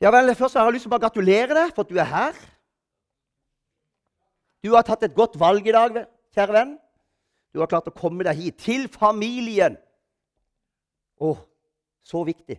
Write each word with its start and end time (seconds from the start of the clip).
Ja 0.00 0.12
vel, 0.12 0.34
Først 0.34 0.56
har 0.56 0.66
jeg 0.66 0.76
lyst 0.76 0.84
til 0.84 0.90
å 0.90 0.96
bare 0.96 1.06
gratulere 1.06 1.56
deg 1.56 1.72
for 1.74 1.86
at 1.86 1.92
du 1.92 2.00
er 2.00 2.10
her. 2.10 2.40
Du 4.64 4.74
har 4.74 4.84
tatt 4.84 5.06
et 5.06 5.14
godt 5.16 5.38
valg 5.40 5.66
i 5.68 5.72
dag, 5.72 6.02
kjære 6.36 6.56
venn. 6.56 6.76
Du 7.54 7.62
har 7.62 7.70
klart 7.70 7.88
å 7.88 7.94
komme 7.96 8.26
deg 8.26 8.36
hit, 8.36 8.58
til 8.60 8.88
familien. 8.92 9.78
Å, 11.16 11.32
så 12.04 12.20
viktig. 12.28 12.58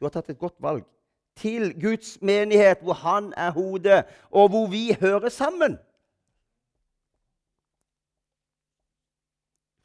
Du 0.00 0.08
har 0.08 0.14
tatt 0.14 0.32
et 0.32 0.40
godt 0.40 0.58
valg. 0.64 0.82
Til 1.38 1.70
Guds 1.78 2.16
menighet, 2.20 2.82
hvor 2.82 2.98
Han 3.04 3.30
er 3.38 3.54
hodet, 3.54 4.02
og 4.30 4.50
hvor 4.50 4.66
vi 4.72 4.96
hører 5.00 5.30
sammen. 5.30 5.78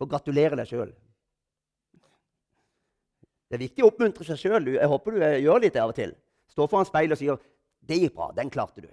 Og 0.01 0.09
gratulere 0.09 0.57
deg 0.57 0.71
sjøl. 0.71 0.89
Det 3.47 3.55
er 3.55 3.63
viktig 3.63 3.85
å 3.85 3.91
oppmuntre 3.91 4.25
seg 4.25 4.41
sjøl. 4.41 4.73
Jeg 4.73 4.89
håper 4.89 5.13
du 5.13 5.21
eh, 5.23 5.41
gjør 5.45 5.61
litt 5.63 5.77
av 5.77 5.93
og 5.93 5.99
til. 5.99 6.17
Stå 6.57 6.65
foran 6.65 6.87
speilet 6.89 7.13
og 7.13 7.19
sier 7.21 7.37
'Det 7.85 7.99
gikk 8.01 8.15
bra. 8.15 8.31
Den 8.33 8.49
klarte 8.49 8.81
du.' 8.81 8.89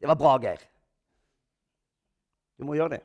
'Det 0.00 0.08
var 0.08 0.14
bra, 0.18 0.38
Geir.' 0.42 0.66
Du 2.58 2.64
må 2.64 2.74
gjøre 2.74 2.88
det. 2.88 3.00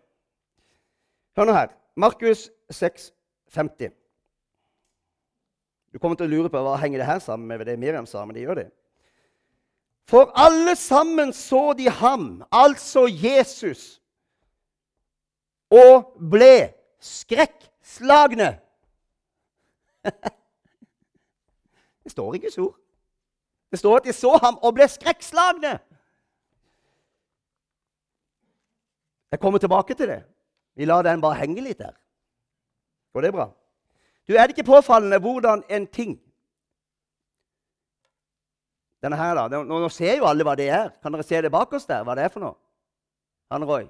Hør 1.38 1.46
nå 1.46 1.54
her. 1.54 1.70
Markus 1.96 2.50
6, 2.72 3.14
50. 3.48 3.94
Du 5.94 6.00
kommer 6.00 6.18
til 6.18 6.26
å 6.26 6.30
lure 6.30 6.50
på 6.50 6.62
hva 6.62 6.78
henger 6.82 7.00
det 7.00 7.06
her 7.06 7.20
sammen 7.20 7.48
med 7.48 7.66
det 7.66 7.80
Miriam 7.80 8.06
sa, 8.06 8.26
men 8.26 8.36
det 8.36 8.42
gjør 8.42 8.56
det. 8.56 8.72
For 10.10 10.32
alle 10.34 10.76
sammen 10.76 11.34
så 11.34 11.74
de 11.78 11.90
ham, 11.90 12.44
altså 12.52 13.06
Jesus, 13.06 14.02
og 15.70 16.18
ble 16.18 16.74
skrekkslagne. 17.00 18.60
Det 22.04 22.12
står 22.12 22.36
i 22.36 22.50
så. 22.50 22.72
Det 23.72 23.80
står 23.80 23.98
at 23.98 24.08
de 24.10 24.14
så 24.14 24.34
ham 24.42 24.58
og 24.66 24.74
ble 24.78 24.88
skrekkslagne. 24.90 25.76
Jeg 29.32 29.40
kommer 29.40 29.62
tilbake 29.62 29.94
til 29.94 30.10
det. 30.10 30.24
Vi 30.76 30.86
lar 30.86 31.04
den 31.06 31.22
bare 31.22 31.38
henge 31.38 31.62
litt 31.62 31.80
der. 31.80 31.94
Går 33.14 33.22
det 33.28 33.34
bra? 33.34 33.50
Du, 34.28 34.34
Er 34.34 34.48
det 34.48 34.58
ikke 34.58 34.72
påfallende 34.72 35.20
hvordan 35.20 35.64
en 35.70 35.88
ting 35.88 36.20
Denne 39.02 39.16
her, 39.16 39.32
da. 39.36 39.48
Nå, 39.48 39.64
nå 39.64 39.88
ser 39.90 40.18
jo 40.20 40.26
alle 40.28 40.44
hva 40.44 40.58
det 40.60 40.66
er. 40.76 40.90
Kan 41.00 41.14
dere 41.16 41.24
se 41.24 41.40
det 41.42 41.52
bak 41.52 41.72
oss 41.72 41.86
der? 41.88 42.04
Hva 42.04 42.18
det 42.20 42.26
er 42.26 42.32
for 42.34 42.44
noe? 42.44 42.58
Han 43.50 43.64
Roy? 43.64 43.86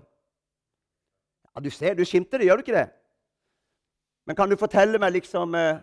Ja, 1.56 1.62
Du 1.66 1.70
ser, 1.74 1.96
du 1.98 2.06
skimter 2.06 2.38
det, 2.38 2.46
gjør 2.46 2.60
du 2.60 2.62
ikke 2.68 2.76
det? 2.78 2.90
Men 4.30 4.36
kan 4.38 4.50
du 4.50 4.56
fortelle 4.60 5.00
meg 5.02 5.16
liksom 5.16 5.56
eh, 5.58 5.80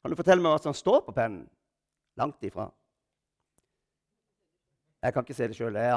Kan 0.00 0.10
du 0.10 0.16
fortelle 0.16 0.40
meg 0.40 0.54
hva 0.54 0.62
som 0.64 0.74
står 0.74 1.04
på 1.04 1.12
pennen? 1.12 1.44
Langt 2.18 2.44
ifra. 2.44 2.68
Jeg 5.02 5.14
kan 5.14 5.24
ikke 5.24 5.34
se 5.34 5.48
det 5.48 5.56
sjøl. 5.56 5.76
Jeg 5.76 5.92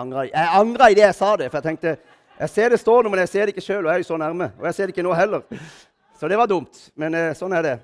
angra 0.58 0.90
i 0.90 0.98
det 0.98 1.04
jeg 1.06 1.16
sa 1.16 1.36
det. 1.38 1.52
For 1.52 1.60
jeg 1.60 1.68
tenkte 1.70 1.98
jeg 2.36 2.50
ser 2.52 2.74
det 2.74 2.80
står 2.82 3.04
noe, 3.04 3.12
men 3.14 3.22
jeg 3.24 3.32
ser 3.32 3.46
det 3.46 3.54
ikke 3.56 3.64
sjøl. 3.64 3.86
Og 3.86 3.92
jeg 3.92 4.00
er 4.00 4.04
jo 4.04 4.08
så 4.10 4.18
nærme. 4.20 4.50
Og 4.60 4.66
jeg 4.68 4.76
ser 4.76 4.88
det 4.88 4.96
ikke 4.96 5.06
nå 5.06 5.14
heller. 5.16 5.46
Så 6.20 6.28
det 6.32 6.40
var 6.40 6.50
dumt. 6.52 6.90
Men 6.96 7.16
eh, 7.16 7.36
sånn 7.38 7.54
er 7.56 7.64
det. 7.64 7.76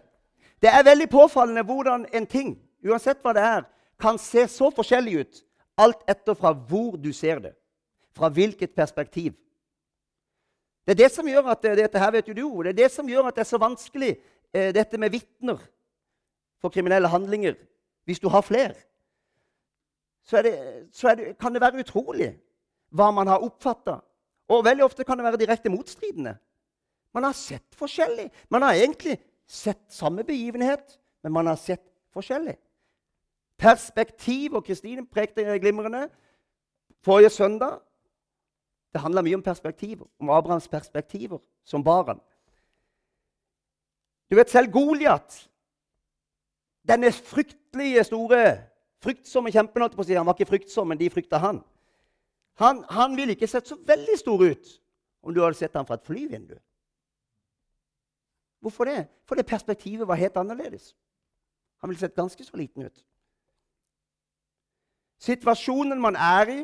Det 0.61 0.71
er 0.71 0.85
veldig 0.85 1.07
påfallende 1.09 1.63
hvordan 1.65 2.03
en 2.13 2.27
ting, 2.29 2.51
uansett 2.85 3.21
hva 3.23 3.33
det 3.33 3.43
er, 3.45 3.63
kan 4.01 4.19
se 4.21 4.43
så 4.49 4.69
forskjellig 4.73 5.15
ut 5.21 5.39
alt 5.81 6.03
etter 6.09 6.37
fra 6.37 6.51
hvor 6.53 6.97
du 7.01 7.09
ser 7.15 7.41
det. 7.41 7.53
Fra 8.17 8.29
hvilket 8.29 8.75
perspektiv. 8.75 9.33
Det 10.85 10.95
er 10.95 11.03
det 11.03 11.11
som 11.13 11.27
gjør 11.27 11.51
at 11.53 11.65
dette 11.77 12.01
her 12.01 12.13
vet 12.13 12.29
jo 12.29 12.35
du, 12.35 12.45
det 12.65 12.73
er 12.73 12.79
det 12.83 12.91
som 12.93 13.09
gjør 13.09 13.29
at 13.29 13.37
det 13.37 13.45
er 13.45 13.51
så 13.51 13.59
vanskelig, 13.61 14.15
eh, 14.53 14.71
dette 14.75 14.97
med 14.97 15.13
vitner 15.13 15.61
for 16.61 16.73
kriminelle 16.73 17.09
handlinger. 17.09 17.55
Hvis 18.05 18.19
du 18.19 18.29
har 18.29 18.41
flere, 18.41 18.73
så, 20.23 20.41
det, 20.41 20.53
så 20.93 21.15
det, 21.15 21.35
kan 21.39 21.53
det 21.53 21.61
være 21.61 21.81
utrolig 21.83 22.31
hva 22.89 23.11
man 23.11 23.27
har 23.27 23.43
oppfatta. 23.43 23.99
Og 24.51 24.65
veldig 24.65 24.83
ofte 24.83 25.03
kan 25.07 25.17
det 25.17 25.25
være 25.25 25.39
direkte 25.39 25.71
motstridende. 25.71 26.35
Man 27.13 27.23
har 27.23 27.35
sett 27.35 27.75
forskjellig. 27.75 28.29
Man 28.49 28.61
har 28.61 28.73
egentlig 28.73 29.17
sett 29.47 29.83
samme 29.89 30.23
begivenhet, 30.23 30.99
men 31.23 31.33
man 31.33 31.47
har 31.47 31.55
sett 31.55 31.83
forskjellig. 32.13 32.57
Perspektiv, 33.57 34.55
og 34.55 34.65
Kristine 34.65 35.05
prekte 35.07 35.59
glimrende 35.59 36.07
forrige 37.03 37.29
søndag. 37.29 37.79
Det 38.93 39.01
handler 39.01 39.21
mye 39.21 39.35
om 39.35 39.43
perspektiver, 39.43 40.05
om 40.19 40.29
Abrahams 40.29 40.67
perspektiver 40.67 41.39
som 41.63 41.83
barn. 41.83 42.19
Du 44.31 44.35
vet 44.35 44.49
selv 44.49 44.71
Goliat, 44.71 45.49
denne 46.87 47.11
fryktelige 47.11 48.03
store, 48.03 48.41
fryktsomme 49.03 49.51
kjempen 49.53 49.83
holdt 49.83 49.95
på 49.97 50.03
å 50.03 50.07
si. 50.07 50.17
Han 50.17 50.27
var 50.27 50.37
ikke 50.37 50.49
fryktsom, 50.49 50.89
men 50.89 50.99
de 50.99 51.09
frykta 51.13 51.41
han. 51.41 51.61
Han, 52.61 52.83
han 52.89 53.15
ville 53.17 53.35
ikke 53.35 53.49
sett 53.49 53.69
så 53.69 53.77
veldig 53.87 54.17
stor 54.19 54.43
ut 54.43 54.75
om 55.21 55.33
du 55.33 55.41
hadde 55.43 55.57
sett 55.57 55.75
ham 55.77 55.85
fra 55.85 55.97
et 55.97 56.05
flyvindu. 56.05 56.57
Hvorfor 58.61 58.85
det? 58.85 59.07
Fordi 59.25 59.43
perspektivet 59.43 60.07
var 60.07 60.19
helt 60.19 60.37
annerledes. 60.37 60.95
Han 61.81 61.89
ville 61.89 61.99
sett 61.99 62.15
ganske 62.15 62.43
så 62.43 62.57
liten 62.57 62.85
ut. 62.85 63.05
Situasjonen 65.21 66.01
man 66.01 66.15
er 66.15 66.49
i, 66.49 66.59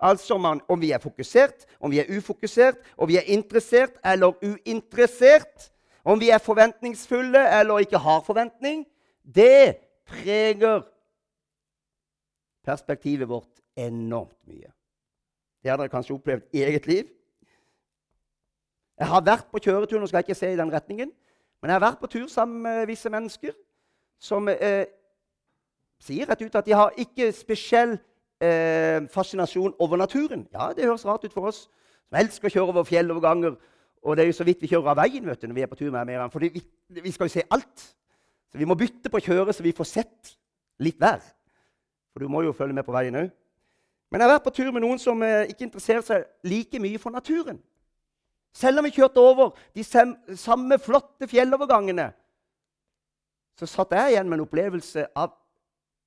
altså 0.00 0.38
man, 0.38 0.60
om 0.68 0.80
vi 0.80 0.90
er 0.92 0.98
fokusert, 0.98 1.64
om 1.80 1.90
vi 1.90 1.98
er 1.98 2.08
ufokusert, 2.16 2.76
om 2.96 3.08
vi 3.08 3.16
er 3.16 3.28
interessert 3.28 3.96
eller 4.04 4.36
uinteressert, 4.44 5.70
om 6.04 6.20
vi 6.20 6.30
er 6.30 6.38
forventningsfulle 6.38 7.60
eller 7.60 7.84
ikke 7.84 7.98
har 7.98 8.20
forventning, 8.24 8.86
det 9.34 9.76
preger 10.08 10.82
perspektivet 12.64 13.28
vårt 13.28 13.60
enormt 13.76 14.38
mye. 14.48 14.72
Det 15.62 15.70
har 15.70 15.78
dere 15.80 15.92
kanskje 15.92 16.16
opplevd 16.16 16.48
i 16.52 16.64
eget 16.64 16.86
liv. 16.86 17.08
Jeg 18.98 19.06
har 19.06 19.22
vært 19.22 19.48
på 19.52 19.60
kjøretur, 19.62 20.00
nå 20.00 20.08
skal 20.10 20.22
jeg 20.22 20.28
ikke 20.28 20.38
se 20.38 20.52
i 20.52 20.58
den 20.58 20.72
retningen, 20.72 21.10
men 21.60 21.70
jeg 21.70 21.74
har 21.74 21.84
vært 21.84 22.00
på 22.00 22.10
tur 22.10 22.26
sammen 22.30 22.62
med 22.62 22.86
visse 22.90 23.10
mennesker 23.10 23.54
som 24.18 24.48
eh, 24.50 24.86
sier 26.02 26.26
rett 26.26 26.42
ut 26.42 26.58
at 26.58 26.66
de 26.66 26.74
har 26.74 26.94
ikke 26.98 27.30
spesiell 27.34 27.96
eh, 28.42 29.06
fascinasjon 29.12 29.76
over 29.78 30.00
naturen. 30.00 30.46
Ja, 30.54 30.72
det 30.74 30.86
høres 30.86 31.06
rart 31.06 31.24
ut 31.24 31.34
for 31.34 31.50
oss 31.50 31.66
som 32.08 32.18
elsker 32.18 32.48
å 32.48 32.54
kjøre 32.54 32.72
over 32.72 32.88
fjelloverganger. 32.88 33.58
Og 34.06 34.16
det 34.16 34.24
er 34.24 34.30
jo 34.30 34.38
så 34.38 34.46
vidt 34.46 34.62
vi 34.62 34.70
kjører 34.70 34.92
av 34.94 35.00
veien 35.02 35.26
vet 35.26 35.40
du, 35.42 35.48
når 35.50 35.58
vi 35.58 35.64
er 35.66 35.70
på 35.70 35.78
tur 35.78 35.90
med 35.94 36.06
mer. 36.08 36.26
For 36.32 36.42
vi, 36.42 36.62
vi, 37.02 37.12
skal 37.14 37.28
jo 37.28 37.34
se 37.34 37.46
alt. 37.54 37.86
Så 38.52 38.60
vi 38.60 38.68
må 38.68 38.76
bytte 38.78 39.10
på 39.12 39.20
å 39.20 39.24
kjøre 39.24 39.52
så 39.52 39.64
vi 39.64 39.74
får 39.76 39.88
sett 39.90 40.32
litt 40.80 40.98
hver. 41.00 41.20
For 42.12 42.24
du 42.24 42.32
må 42.32 42.42
jo 42.46 42.54
følge 42.56 42.76
med 42.76 42.86
på 42.86 42.94
veien 42.94 43.18
òg. 43.20 43.28
Men 44.08 44.22
jeg 44.22 44.28
har 44.28 44.38
vært 44.38 44.46
på 44.46 44.54
tur 44.56 44.70
med 44.72 44.82
noen 44.84 45.00
som 45.00 45.20
eh, 45.22 45.50
ikke 45.52 45.66
interesserer 45.66 46.04
seg 46.04 46.24
like 46.48 46.80
mye 46.80 47.00
for 47.00 47.12
naturen. 47.12 47.58
Selv 48.56 48.80
om 48.80 48.88
vi 48.88 48.94
kjørte 48.96 49.20
over 49.20 49.52
de 49.76 49.84
samme 49.84 50.78
flotte 50.80 51.28
fjellovergangene, 51.28 52.08
så 53.58 53.68
satt 53.68 53.92
jeg 53.92 54.14
igjen 54.14 54.28
med 54.30 54.38
en 54.38 54.46
opplevelse 54.46 55.04
av 55.18 55.34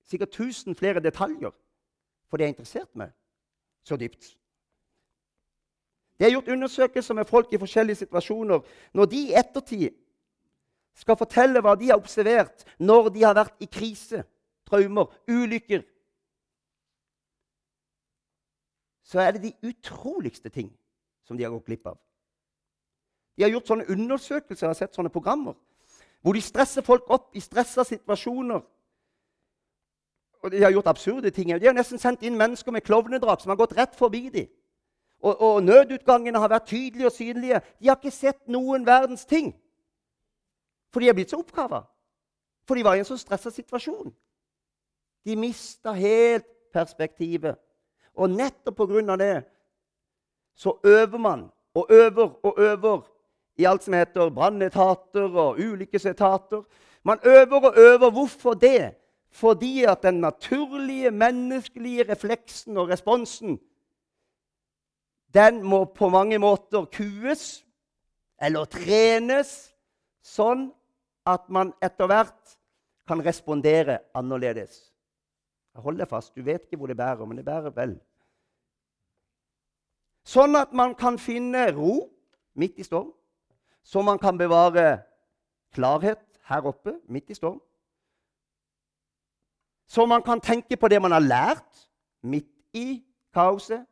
sikkert 0.10 0.34
1000 0.34 0.76
flere 0.80 1.04
detaljer. 1.04 1.54
For 2.32 2.40
det 2.40 2.48
er 2.48 2.54
interessert 2.56 2.90
meg 2.98 3.12
så 3.86 3.98
dypt. 4.00 4.34
Det 6.18 6.28
er 6.28 6.36
gjort 6.36 6.52
undersøkelser 6.54 7.18
med 7.18 7.26
folk 7.26 7.54
i 7.54 7.60
forskjellige 7.62 8.04
situasjoner. 8.04 8.62
Når 8.94 9.06
de 9.10 9.22
i 9.28 9.34
ettertid 9.38 9.90
skal 10.98 11.18
fortelle 11.20 11.62
hva 11.64 11.76
de 11.80 11.90
har 11.90 12.00
observert 12.00 12.66
når 12.80 13.10
de 13.16 13.24
har 13.24 13.36
vært 13.38 13.64
i 13.64 13.70
krise, 13.72 14.24
traumer, 14.68 15.10
ulykker, 15.30 15.84
så 19.04 19.20
er 19.20 19.36
det 19.36 19.44
de 19.44 19.68
utroligste 19.68 20.50
ting 20.50 20.70
som 21.28 21.38
de 21.38 21.44
har 21.44 21.52
gått 21.52 21.68
glipp 21.68 21.88
av. 21.92 21.98
De 23.36 23.44
har 23.44 23.52
gjort 23.52 23.68
sånne 23.68 23.90
undersøkelser 23.92 24.72
og 24.72 24.78
sett 24.78 24.96
sånne 24.96 25.12
programmer 25.12 25.58
hvor 26.22 26.38
de 26.38 26.42
stresser 26.46 26.86
folk 26.86 27.08
opp 27.10 27.32
i 27.34 27.42
stressa 27.42 27.84
situasjoner. 27.84 28.62
Og 30.42 30.52
De 30.52 30.62
har 30.64 30.72
gjort 30.72 30.88
absurde 30.88 31.30
ting. 31.30 31.50
De 31.50 31.66
har 31.66 31.74
nesten 31.74 31.98
sendt 32.02 32.22
inn 32.26 32.38
mennesker 32.38 32.72
med 32.72 32.86
klovnedrap 32.86 33.42
som 33.42 33.50
har 33.50 33.58
gått 33.58 33.74
rett 33.78 33.96
forbi 33.98 34.30
dem. 34.30 34.48
Og, 35.22 35.42
og 35.42 35.64
nødutgangene 35.64 36.40
har 36.40 36.50
vært 36.50 36.70
tydelige 36.70 37.10
og 37.10 37.14
synlige. 37.14 37.62
De 37.80 37.90
har 37.90 37.98
ikke 37.98 38.14
sett 38.14 38.40
noen 38.50 38.86
verdens 38.86 39.26
ting. 39.26 39.52
For 40.92 41.00
de 41.00 41.10
er 41.10 41.16
blitt 41.16 41.32
så 41.32 41.40
oppkava. 41.40 41.84
For 42.68 42.76
de 42.76 42.84
var 42.86 42.96
i 42.96 43.04
en 43.04 43.08
så 43.08 43.18
stressa 43.20 43.52
situasjon. 43.52 44.12
De 45.26 45.36
mista 45.40 45.94
helt 45.96 46.48
perspektivet. 46.74 47.56
Og 48.16 48.30
nettopp 48.30 48.78
pga. 48.78 49.16
det 49.16 49.44
så 50.56 50.78
øver 50.84 51.18
man 51.18 51.52
og 51.74 51.88
øver 51.90 52.46
og 52.46 52.56
øver 52.58 53.02
i 53.58 53.66
alt 53.66 53.84
som 53.84 53.94
heter 53.94 54.30
brannetater 54.30 55.38
og 55.38 55.60
ulykkesetater. 55.60 56.64
Man 57.04 57.20
øver 57.26 57.66
og 57.66 57.74
øver. 57.78 58.12
Hvorfor 58.12 58.54
det? 58.54 58.96
Fordi 59.32 59.84
at 59.84 60.04
den 60.04 60.14
naturlige, 60.14 61.12
menneskelige 61.12 62.12
refleksen 62.12 62.78
og 62.78 62.90
responsen 62.90 63.60
den 65.34 65.64
må 65.64 65.86
på 65.86 66.10
mange 66.10 66.38
måter 66.38 66.86
kues 66.86 67.66
eller 68.42 68.66
trenes 68.66 69.72
sånn 70.26 70.68
at 71.26 71.50
man 71.50 71.74
etter 71.84 72.10
hvert 72.10 72.58
kan 73.08 73.26
respondere 73.26 74.00
annerledes 74.16 74.88
Hold 75.76 76.02
deg 76.02 76.10
fast. 76.12 76.34
Du 76.36 76.44
vet 76.44 76.66
ikke 76.66 76.78
hvor 76.82 76.90
det 76.92 76.98
bærer, 77.00 77.26
men 77.26 77.38
det 77.40 77.46
bærer 77.48 77.72
vel. 77.72 77.94
Sånn 80.28 80.58
at 80.60 80.74
man 80.76 80.92
kan 81.00 81.16
finne 81.16 81.70
ro 81.72 82.10
midt 82.60 82.82
i 82.82 82.84
storm. 82.84 83.14
Så 83.80 84.04
man 84.04 84.20
kan 84.20 84.36
bevare 84.38 85.00
klarhet 85.72 86.20
her 86.52 86.68
oppe 86.68 86.98
midt 87.08 87.32
i 87.32 87.38
storm. 87.40 87.62
Så 89.88 90.06
man 90.06 90.24
kan 90.28 90.44
tenke 90.44 90.76
på 90.76 90.92
det 90.92 91.00
man 91.02 91.16
har 91.16 91.24
lært 91.24 91.88
midt 92.24 92.52
i 92.76 93.00
kaoset. 93.34 93.88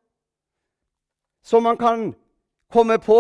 Så 1.42 1.64
man 1.64 1.80
kan 1.80 2.12
komme 2.72 3.00
på 3.00 3.20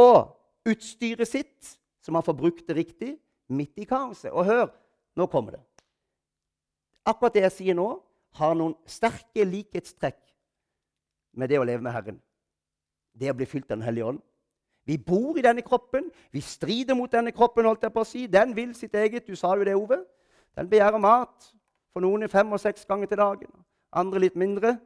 utstyret 0.67 1.27
sitt, 1.27 1.79
så 2.03 2.11
man 2.11 2.23
får 2.23 2.35
brukt 2.35 2.67
det 2.67 2.75
riktig 2.75 3.15
midt 3.49 3.81
i 3.81 3.87
kaoset. 3.89 4.31
Og 4.31 4.45
hør, 4.45 4.69
nå 5.17 5.27
kommer 5.31 5.57
det. 5.57 5.61
Akkurat 7.09 7.33
det 7.33 7.45
jeg 7.47 7.55
sier 7.55 7.77
nå, 7.77 7.89
har 8.37 8.55
noen 8.57 8.75
sterke 8.85 9.45
likhetstrekk 9.47 10.19
med 11.39 11.49
det 11.49 11.57
å 11.59 11.65
leve 11.65 11.81
med 11.81 11.95
Herren. 11.95 12.19
Det 13.17 13.31
å 13.31 13.37
bli 13.37 13.47
fylt 13.49 13.69
av 13.71 13.79
Den 13.79 13.87
hellige 13.87 14.11
ånd. 14.11 14.21
Vi 14.85 14.97
bor 14.97 15.37
i 15.37 15.43
denne 15.45 15.61
kroppen. 15.61 16.07
Vi 16.31 16.41
strider 16.41 16.97
mot 16.97 17.11
denne 17.11 17.31
kroppen. 17.31 17.65
holdt 17.65 17.83
jeg 17.83 17.93
på 17.93 18.01
å 18.01 18.07
si. 18.07 18.27
Den 18.27 18.55
vil 18.55 18.73
sitt 18.75 18.95
eget. 18.95 19.27
Du 19.27 19.35
sa 19.35 19.55
jo 19.57 19.65
det, 19.65 19.75
Ove. 19.75 19.99
Den 20.57 20.69
begjærer 20.69 20.97
mat. 20.97 21.51
For 21.93 22.01
noen 22.01 22.29
fem 22.29 22.51
og 22.53 22.61
seks 22.61 22.85
ganger 22.85 23.09
til 23.09 23.17
dagen. 23.17 23.51
Andre 23.93 24.19
litt 24.19 24.35
mindre. 24.35 24.77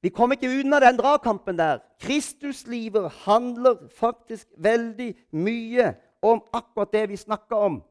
Vi 0.00 0.08
kommer 0.08 0.36
ikke 0.36 0.48
unna 0.60 0.80
den 0.80 0.96
dragkampen 0.96 1.58
der. 1.58 1.82
Kristuslivet 2.00 3.10
handler 3.26 3.88
faktisk 3.92 4.48
veldig 4.56 5.14
mye 5.32 5.92
om 6.22 6.40
akkurat 6.52 6.92
det 6.92 7.08
vi 7.08 7.16
snakker 7.16 7.56
om. 7.56 7.82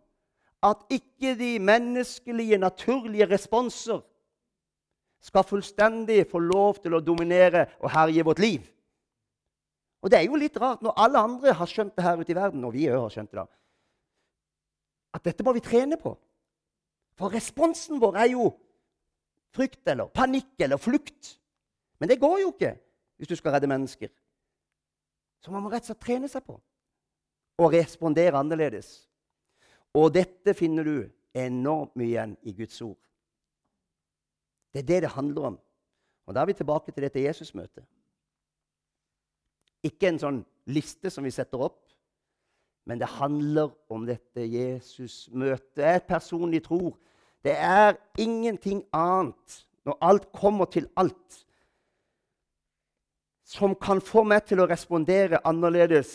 At 0.64 0.82
ikke 0.90 1.36
de 1.40 1.60
menneskelige, 1.60 2.58
naturlige 2.58 3.30
responser 3.30 4.02
skal 5.22 5.44
fullstendig 5.44 6.26
få 6.32 6.40
lov 6.40 6.80
til 6.84 6.96
å 6.96 7.04
dominere 7.04 7.68
og 7.80 7.92
herje 7.92 8.26
vårt 8.26 8.40
liv. 8.40 8.68
Og 10.02 10.12
det 10.12 10.20
er 10.20 10.28
jo 10.28 10.40
litt 10.40 10.58
rart 10.60 10.82
når 10.84 10.96
alle 11.04 11.24
andre 11.28 11.54
har 11.54 11.68
skjønt 11.68 11.96
det 11.96 12.06
her 12.06 12.20
ute 12.20 12.32
i 12.32 12.38
verden, 12.38 12.64
og 12.64 12.74
vi 12.74 12.88
òg 12.88 13.02
har 13.04 13.14
skjønt 13.14 13.32
det, 13.34 13.44
da, 13.44 13.48
at 15.18 15.26
dette 15.26 15.44
må 15.44 15.54
vi 15.58 15.64
trene 15.66 15.98
på. 16.00 16.14
For 17.20 17.34
responsen 17.36 18.00
vår 18.00 18.22
er 18.24 18.32
jo 18.32 18.46
frykt 19.56 19.90
eller 19.92 20.12
panikk 20.14 20.54
eller 20.64 20.80
flukt. 20.80 21.36
Men 22.00 22.10
det 22.10 22.20
går 22.20 22.40
jo 22.44 22.52
ikke 22.54 22.74
hvis 23.20 23.28
du 23.28 23.36
skal 23.36 23.52
redde 23.52 23.68
mennesker. 23.68 24.10
Så 25.44 25.52
man 25.52 25.64
må 25.64 25.72
rett 25.72 25.84
og 25.84 25.92
slett 25.92 26.04
trene 26.04 26.30
seg 26.32 26.44
på 26.48 26.58
å 27.60 27.70
respondere 27.72 28.40
annerledes. 28.40 29.10
Og 29.96 30.12
dette 30.16 30.54
finner 30.56 30.88
du 30.88 30.98
enormt 31.36 31.96
mye 32.00 32.12
igjen 32.14 32.36
i 32.48 32.54
Guds 32.56 32.80
ord. 32.86 32.98
Det 34.74 34.84
er 34.84 34.88
det 34.88 35.02
det 35.04 35.16
handler 35.16 35.52
om. 35.54 35.60
Og 36.30 36.36
Da 36.36 36.42
er 36.42 36.46
vi 36.46 36.54
tilbake 36.54 36.92
til 36.92 37.04
dette 37.04 37.24
Jesusmøtet. 37.24 37.86
Ikke 39.84 40.12
en 40.12 40.20
sånn 40.20 40.44
liste 40.70 41.10
som 41.10 41.24
vi 41.24 41.32
setter 41.34 41.62
opp, 41.66 41.88
men 42.86 43.00
det 43.00 43.10
handler 43.18 43.72
om 43.90 44.06
dette 44.06 44.46
Jesusmøtet. 44.46 45.84
Er 45.84 46.00
personlig 46.06 46.64
tro. 46.68 46.96
Det 47.44 47.56
er 47.56 47.98
ingenting 48.18 48.84
annet, 48.94 49.66
når 49.86 49.98
alt 50.02 50.32
kommer 50.36 50.66
til 50.66 50.90
alt, 50.98 51.46
som 53.50 53.74
kan 53.76 54.02
få 54.04 54.22
meg 54.30 54.46
til 54.46 54.62
å 54.62 54.68
respondere 54.70 55.42
annerledes 55.48 56.12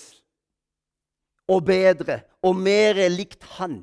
og 1.51 1.65
bedre 1.67 2.21
og 2.47 2.55
mer 2.57 3.01
likt 3.11 3.43
han 3.57 3.81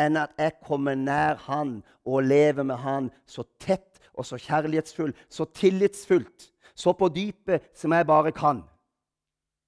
enn 0.00 0.18
at 0.20 0.34
jeg 0.36 0.58
kommer 0.66 0.98
nær 0.98 1.38
han 1.46 1.78
og 2.04 2.26
lever 2.26 2.66
med 2.66 2.82
han 2.82 3.08
så 3.24 3.46
tett 3.62 4.02
og 4.14 4.26
så 4.28 4.38
kjærlighetsfull, 4.38 5.14
så 5.30 5.46
tillitsfullt, 5.56 6.50
så 6.74 6.92
på 6.94 7.08
dypet 7.10 7.64
som 7.74 7.94
jeg 7.94 8.06
bare 8.06 8.34
kan. 8.34 8.60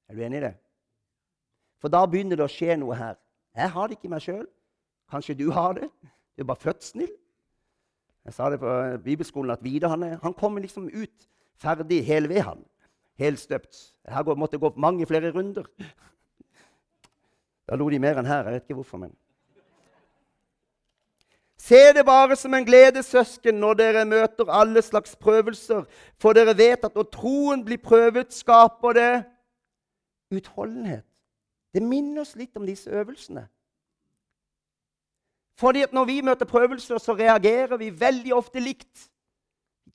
Er 0.07 0.15
du 0.15 0.23
enig 0.23 0.39
i 0.39 0.45
det? 0.45 0.53
For 1.83 1.91
da 1.91 2.05
begynner 2.07 2.39
det 2.39 2.47
å 2.47 2.53
skje 2.53 2.77
noe 2.79 2.99
her. 2.99 3.17
Jeg 3.57 3.73
har 3.73 3.89
det 3.89 3.97
ikke 3.97 4.09
i 4.11 4.13
meg 4.13 4.23
sjøl. 4.23 4.45
Kanskje 5.11 5.39
du 5.39 5.49
har 5.55 5.75
det. 5.79 5.89
Du 6.37 6.45
er 6.45 6.51
bare 6.51 6.63
født 6.63 6.85
snill. 6.85 7.13
Jeg 8.27 8.35
sa 8.37 8.51
det 8.51 8.61
på 8.61 8.71
bibelskolen 9.05 9.55
at 9.55 9.65
Vidar 9.65 9.95
han, 9.95 10.05
han 10.23 10.35
kommer 10.35 10.63
liksom 10.63 10.91
ut 10.93 11.29
ferdig 11.59 12.03
hele 12.07 12.29
ved, 12.29 12.43
han. 12.45 12.63
Helstøpt. 13.19 13.77
Her 14.09 14.35
måtte 14.35 14.59
gå 14.59 14.73
mange 14.77 15.07
flere 15.07 15.33
runder. 15.33 15.65
Da 17.69 17.77
lo 17.77 17.89
de 17.91 17.99
mer 17.99 18.19
enn 18.21 18.29
her. 18.29 18.45
Jeg 18.45 18.53
vet 18.53 18.69
ikke 18.69 18.81
hvorfor, 18.81 19.01
men 19.03 19.17
Se 21.67 21.93
det 21.93 22.05
bare 22.07 22.37
som 22.37 22.55
en 22.55 22.65
glede, 22.65 23.03
søsken, 23.03 23.55
når 23.55 23.75
dere 23.75 24.05
møter 24.05 24.51
alle 24.53 24.83
slags 24.83 25.17
prøvelser, 25.17 25.83
for 26.19 26.33
dere 26.33 26.55
vet 26.55 26.85
at 26.85 26.95
når 26.95 27.09
troen 27.11 27.65
blir 27.65 27.81
prøvet, 27.83 28.31
skaper 28.35 28.93
det 28.93 29.25
utholdenhet. 30.31 31.03
Det 31.75 31.83
minner 31.83 32.23
oss 32.23 32.37
litt 32.37 32.57
om 32.57 32.67
disse 32.67 32.91
øvelsene. 32.91 33.49
Fordi 35.59 35.83
at 35.83 35.93
Når 35.93 36.05
vi 36.05 36.21
møter 36.21 36.47
prøvelser, 36.47 36.99
så 36.99 37.15
reagerer 37.15 37.77
vi 37.77 38.01
veldig 38.01 38.35
ofte 38.35 38.61
likt. 38.61 39.11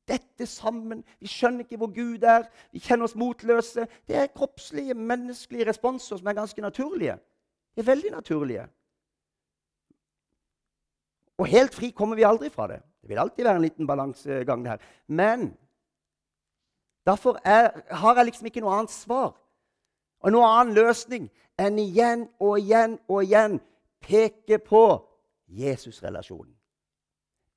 Dette 0.08 0.46
sammen. 0.46 1.04
Vi 1.20 1.30
skjønner 1.30 1.66
ikke 1.66 1.78
hvor 1.78 1.92
Gud 1.96 2.24
er. 2.24 2.48
Vi 2.72 2.80
kjenner 2.80 3.06
oss 3.08 3.16
motløse. 3.16 3.88
Det 4.08 4.16
er 4.18 4.32
kroppslige, 4.36 4.94
menneskelige 4.94 5.68
responser 5.70 6.18
som 6.18 6.28
er 6.28 6.38
ganske 6.38 6.62
naturlige. 6.62 7.18
Det 7.76 7.84
er 7.84 7.92
veldig 7.92 8.12
naturlige. 8.12 8.68
Og 11.38 11.48
helt 11.48 11.74
fri 11.74 11.90
kommer 11.90 12.16
vi 12.16 12.28
aldri 12.28 12.50
fra 12.50 12.68
det. 12.68 12.82
Det 13.02 13.10
vil 13.10 13.20
alltid 13.20 13.44
være 13.44 13.56
en 13.56 13.62
liten 13.62 13.88
balansegang. 13.88 14.68
her. 14.68 14.78
Men 15.08 15.58
derfor 17.06 17.40
er, 17.46 17.96
har 17.96 18.16
jeg 18.16 18.26
liksom 18.26 18.46
ikke 18.46 18.62
noe 18.62 18.76
annet 18.78 18.92
svar 18.92 19.34
og 20.22 20.32
noen 20.32 20.46
annen 20.50 20.76
løsning 20.76 21.30
enn 21.60 21.80
igjen 21.82 22.28
og 22.40 22.60
igjen 22.60 23.00
og 23.08 23.24
igjen 23.24 23.60
peke 24.02 24.60
på 24.60 24.84
Jesus-relasjonen. 25.48 26.54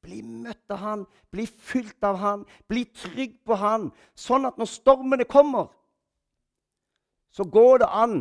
Bli 0.05 0.21
møtt 0.23 0.71
av 0.75 0.83
han, 0.83 1.03
bli 1.33 1.47
fylt 1.49 2.05
av 2.05 2.19
han, 2.21 2.45
bli 2.69 2.85
trygg 2.93 3.39
på 3.47 3.57
han, 3.57 3.89
sånn 4.19 4.45
at 4.49 4.61
når 4.61 4.69
stormene 4.69 5.27
kommer, 5.29 5.71
så 7.35 7.47
går 7.49 7.83
det 7.83 7.91
an 7.91 8.19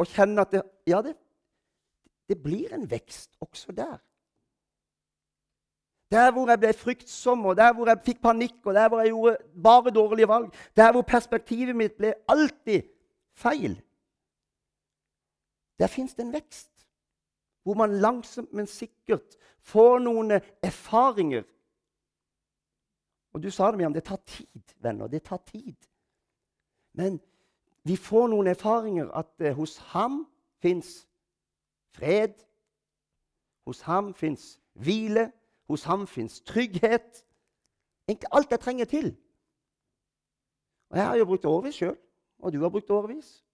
å 0.00 0.06
kjenne 0.08 0.44
at 0.44 0.52
det, 0.52 0.62
ja, 0.90 1.00
det, 1.04 1.14
det 2.28 2.36
blir 2.42 2.72
en 2.74 2.86
vekst 2.90 3.32
også 3.40 3.72
der. 3.76 3.98
Der 6.10 6.32
hvor 6.34 6.50
jeg 6.50 6.58
ble 6.58 6.72
fryktsom, 6.74 7.44
og 7.46 7.56
der 7.56 7.70
hvor 7.74 7.88
jeg 7.88 8.02
fikk 8.04 8.22
panikk, 8.22 8.58
og 8.66 8.74
der 8.74 8.88
hvor 8.90 9.00
jeg 9.00 9.12
gjorde 9.12 9.36
bare 9.62 9.94
dårlige 9.94 10.28
valg, 10.28 10.50
der 10.76 10.92
hvor 10.92 11.06
perspektivet 11.06 11.76
mitt 11.78 11.94
ble 11.98 12.12
alltid 12.28 12.88
feil, 13.38 13.78
der 15.78 15.86
fins 15.86 16.14
det 16.14 16.26
en 16.26 16.34
vekst. 16.34 16.69
Hvor 17.62 17.74
man 17.74 18.00
langsomt, 18.00 18.52
men 18.52 18.66
sikkert 18.66 19.36
får 19.60 19.98
noen 19.98 20.30
erfaringer. 20.62 21.44
Og 23.32 23.42
du 23.42 23.50
sa 23.50 23.70
det, 23.70 23.78
Miriam, 23.78 23.94
det 23.94 24.04
tar 24.04 24.20
tid, 24.26 24.74
venner. 24.80 25.06
Det 25.06 25.22
tar 25.22 25.42
tid. 25.46 25.76
Men 26.92 27.20
vi 27.82 27.96
får 27.96 28.28
noen 28.28 28.46
erfaringer 28.46 29.10
at 29.16 29.30
eh, 29.40 29.54
hos 29.54 29.76
ham 29.92 30.24
fins 30.62 31.08
fred. 31.94 32.34
Hos 33.66 33.80
ham 33.80 34.14
fins 34.14 34.60
hvile. 34.72 35.30
Hos 35.68 35.84
ham 35.84 36.06
fins 36.06 36.40
trygghet. 36.40 37.24
Egentlig 38.08 38.28
alt 38.32 38.50
jeg 38.50 38.60
trenger 38.60 38.84
til. 38.84 39.16
Og 40.90 40.96
Jeg 40.96 41.06
har 41.06 41.16
jo 41.16 41.24
brukt 41.24 41.44
årevis 41.44 41.74
sjøl, 41.74 41.96
og 42.38 42.52
du 42.52 42.62
har 42.62 42.68
brukt 42.68 42.90
årevis. 42.90 43.44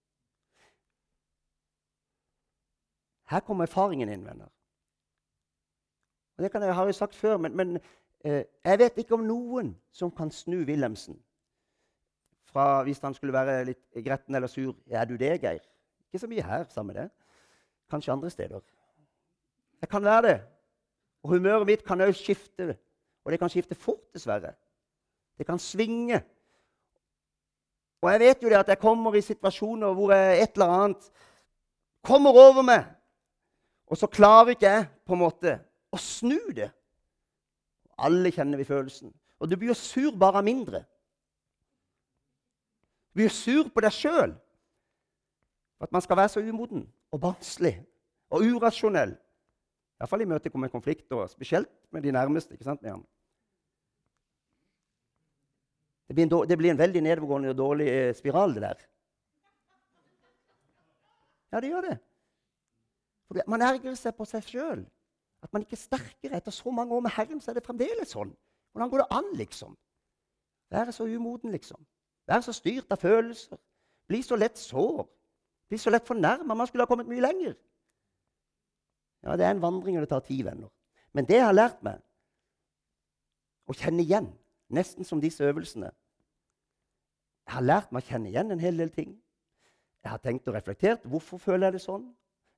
Her 3.27 3.39
kommer 3.39 3.67
erfaringen 3.67 4.09
inn, 4.09 4.25
venner. 4.25 4.49
Og 6.37 6.43
Det 6.43 6.51
kan 6.51 6.63
jeg, 6.63 6.75
har 6.75 6.85
jeg 6.85 6.95
sagt 6.95 7.15
før, 7.15 7.37
men, 7.37 7.55
men 7.57 7.79
eh, 8.23 8.43
jeg 8.65 8.79
vet 8.79 8.97
ikke 8.97 9.17
om 9.17 9.25
noen 9.25 9.73
som 9.91 10.11
kan 10.11 10.31
snu 10.31 10.61
Wilhelmsen 10.65 11.17
fra 12.47 12.83
hvis 12.83 13.01
han 13.03 13.13
skulle 13.13 13.35
være 13.35 13.65
litt 13.67 14.03
gretten 14.05 14.35
eller 14.35 14.47
sur. 14.47 14.75
Er 14.89 15.05
du 15.05 15.17
det, 15.17 15.41
Geir? 15.41 15.63
Ikke 16.07 16.19
så 16.19 16.29
mye 16.29 16.43
her, 16.45 16.63
sammen 16.69 16.93
med 16.93 17.01
det. 17.01 17.09
Kanskje 17.91 18.13
andre 18.13 18.29
steder. 18.29 18.61
Jeg 19.81 19.89
kan 19.89 20.03
være 20.03 20.21
det. 20.27 20.37
Og 21.23 21.29
humøret 21.35 21.67
mitt 21.67 21.83
kan 21.85 22.01
òg 22.01 22.15
skifte. 22.15 22.77
Og 23.25 23.31
det 23.31 23.39
kan 23.39 23.51
skifte 23.51 23.75
fort, 23.75 24.05
dessverre. 24.13 24.53
Det 25.37 25.45
kan 25.45 25.59
svinge. 25.59 26.21
Og 28.01 28.11
jeg 28.11 28.19
vet 28.19 28.43
jo 28.43 28.49
det 28.49 28.61
at 28.61 28.67
jeg 28.67 28.79
kommer 28.79 29.15
i 29.15 29.21
situasjoner 29.21 29.93
hvor 29.93 30.13
et 30.13 30.53
eller 30.53 30.73
annet 30.73 31.09
kommer 32.03 32.31
over 32.31 32.61
meg. 32.61 32.85
Og 33.87 33.97
så 33.99 34.09
klarer 34.11 34.53
ikke 34.55 34.67
jeg 34.67 34.87
på 35.07 35.15
en 35.15 35.23
måte 35.23 35.53
å 35.93 35.99
snu 36.01 36.39
det. 36.55 36.69
Alle 37.97 38.31
kjenner 38.35 38.59
vi 38.59 38.67
følelsen. 38.67 39.13
Og 39.39 39.49
du 39.49 39.55
blir 39.55 39.71
jo 39.71 39.77
sur 39.77 40.15
bare 40.17 40.41
av 40.41 40.45
mindre. 40.45 40.83
Du 43.11 43.21
blir 43.21 43.33
sur 43.33 43.69
på 43.73 43.81
deg 43.81 43.93
sjøl 43.95 44.35
at 45.81 45.93
man 45.93 46.01
skal 46.01 46.17
være 46.17 46.33
så 46.33 46.41
umoden 46.41 46.83
og 47.13 47.21
barnslig 47.21 47.77
og 48.33 48.43
urasjonell. 48.43 49.15
Iallfall 49.97 50.21
i 50.21 50.29
møte 50.29 50.51
med 50.53 50.73
konflikter, 50.73 51.25
spesielt 51.31 51.71
med 51.91 52.03
de 52.03 52.11
nærmeste. 52.11 52.53
ikke 52.53 52.67
sant, 52.67 52.81
med 52.81 52.91
ham. 52.91 53.05
Det 56.07 56.15
blir, 56.15 56.23
en, 56.23 56.49
det 56.49 56.57
blir 56.57 56.71
en 56.71 56.79
veldig 56.79 57.01
nedovergående 57.03 57.49
og 57.51 57.57
dårlig 57.57 57.87
eh, 57.91 58.13
spiral, 58.15 58.53
det 58.55 58.61
der. 58.63 58.83
Ja, 61.51 61.59
det 61.59 61.71
gjør 61.71 61.89
det. 61.89 61.97
For 63.27 63.43
man 63.51 63.65
ergrer 63.65 63.97
seg 63.99 64.15
på 64.15 64.25
seg 64.27 64.45
sjøl. 64.47 64.85
At 65.43 65.51
man 65.53 65.63
ikke 65.65 65.77
er 65.77 65.83
sterkere. 65.83 66.39
Etter 66.39 66.55
så 66.55 66.71
mange 66.71 66.95
år 66.95 67.03
med 67.05 67.13
Herren 67.15 67.41
så 67.43 67.51
er 67.51 67.59
det 67.59 67.65
fremdeles 67.65 68.15
sånn. 68.15 68.31
Hvordan 68.71 68.91
går 68.91 69.03
det 69.03 69.11
an, 69.17 69.29
liksom? 69.39 69.75
Være 70.71 70.91
så 70.95 71.07
umoden, 71.07 71.51
liksom. 71.51 71.79
Være 72.27 72.47
så 72.47 72.55
styrt 72.55 72.91
av 72.91 73.01
følelser. 73.01 73.59
Bli 74.07 74.21
så 74.23 74.35
lett 74.39 74.57
sår. 74.59 75.05
Bli 75.67 75.79
så 75.79 75.91
lett 75.91 76.07
fornærma. 76.07 76.55
Man 76.55 76.67
skulle 76.67 76.87
ha 76.87 76.89
kommet 76.89 77.09
mye 77.09 77.23
lenger. 77.23 77.55
Ja, 79.23 79.35
det 79.35 79.45
er 79.45 79.55
en 79.55 79.61
vandring, 79.61 79.97
og 79.97 80.05
det 80.05 80.09
tar 80.09 80.23
tid, 80.23 80.43
venner. 80.47 80.69
Men 81.13 81.25
det 81.25 81.39
jeg 81.39 81.45
har 81.45 81.55
lært 81.55 81.79
meg 81.83 82.03
å 83.67 83.75
kjenne 83.75 84.03
igjen, 84.03 84.29
nesten 84.69 85.07
som 85.07 85.21
disse 85.23 85.43
øvelsene 85.43 85.89
Jeg 87.47 87.55
har 87.55 87.63
lært 87.63 87.91
meg 87.91 88.03
å 88.03 88.07
kjenne 88.07 88.27
igjen 88.29 88.51
en 88.51 88.59
hel 88.59 88.77
del 88.77 88.89
ting. 88.91 89.13
Jeg 90.03 90.11
har 90.11 90.19
tenkt 90.19 90.47
og 90.47 90.55
reflektert. 90.55 91.05
Hvorfor 91.07 91.39
føler 91.39 91.67
jeg 91.67 91.77
det 91.77 91.81
sånn? 91.85 92.09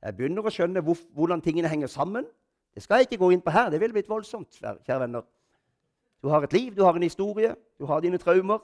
Jeg 0.04 0.16
begynner 0.16 0.46
å 0.46 0.54
skjønne 0.54 0.84
hvor, 0.86 0.98
hvordan 1.16 1.42
tingene 1.44 1.72
henger 1.72 1.92
sammen. 1.92 2.28
Det 2.76 2.84
skal 2.84 3.02
jeg 3.02 3.10
ikke 3.10 3.24
gå 3.24 3.32
inn 3.36 3.44
på 3.44 3.52
her. 3.52 3.70
Det 3.70 3.80
ville 3.82 3.94
blitt 3.94 4.10
voldsomt. 4.10 4.60
kjære 4.62 5.00
venner. 5.00 5.26
Du 6.24 6.30
har 6.30 6.44
et 6.44 6.54
liv, 6.54 6.76
du 6.76 6.84
har 6.84 6.96
en 6.96 7.04
historie, 7.04 7.56
du 7.80 7.86
har 7.86 8.02
dine 8.02 8.18
traumer. 8.18 8.60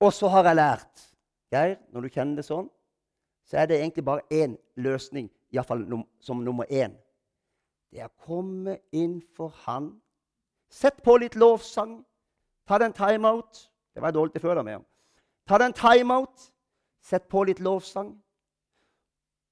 Og 0.00 0.12
så 0.12 0.28
har 0.28 0.44
jeg 0.44 0.56
lært 0.56 1.04
Geir, 1.52 1.76
når 1.92 2.00
du 2.00 2.08
kjenner 2.08 2.40
det 2.40 2.44
sånn, 2.44 2.66
så 3.46 3.60
er 3.62 3.68
det 3.70 3.78
egentlig 3.78 4.04
bare 4.04 4.24
én 4.34 4.56
løsning, 4.82 5.28
iallfall 5.54 5.84
num 5.86 6.02
som 6.20 6.40
nummer 6.44 6.66
én. 6.66 6.96
Det 7.92 8.02
er 8.02 8.10
å 8.10 8.26
komme 8.26 8.80
inn 8.92 9.20
for 9.36 9.54
Han. 9.64 9.92
Sett 10.68 10.98
på 11.04 11.14
litt 11.22 11.36
lovsang. 11.38 12.00
Ta 12.66 12.80
deg 12.82 12.90
en 12.90 12.98
timeout. 12.98 13.68
Det 13.94 14.02
var 14.02 14.10
jeg 14.10 14.18
dårlig 14.18 14.32
til 14.34 14.42
før. 14.42 14.54
da 14.58 14.62
med. 14.62 14.84
Ta 15.46 15.58
deg 15.58 15.70
en 15.70 15.78
timeout. 15.78 16.50
Sett 17.00 17.28
på 17.28 17.44
litt 17.46 17.60
lovsang. 17.60 18.16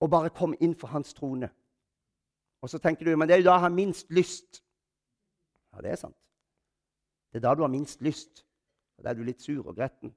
Og 0.05 0.11
bare 0.13 0.33
kom 0.37 0.53
inn 0.61 0.75
for 0.77 0.93
Hans 0.93 1.15
trone. 1.17 1.49
Og 2.61 2.71
så 2.71 2.79
tenker 2.79 3.09
du 3.09 3.17
men 3.17 3.29
det 3.29 3.39
er 3.39 3.41
jo 3.41 3.49
da 3.49 3.57
jeg 3.57 3.67
har 3.67 3.73
minst 3.73 4.11
lyst. 4.13 4.61
Ja, 5.73 5.81
det 5.81 5.91
er 5.95 6.01
sant. 6.01 6.17
Det 7.33 7.41
er 7.41 7.49
da 7.49 7.55
du 7.57 7.65
har 7.65 7.73
minst 7.73 8.03
lyst. 8.05 8.45
Og 8.99 9.05
da 9.05 9.11
er 9.11 9.19
du 9.19 9.25
litt 9.25 9.43
sur 9.43 9.65
og 9.67 9.77
gretten. 9.77 10.13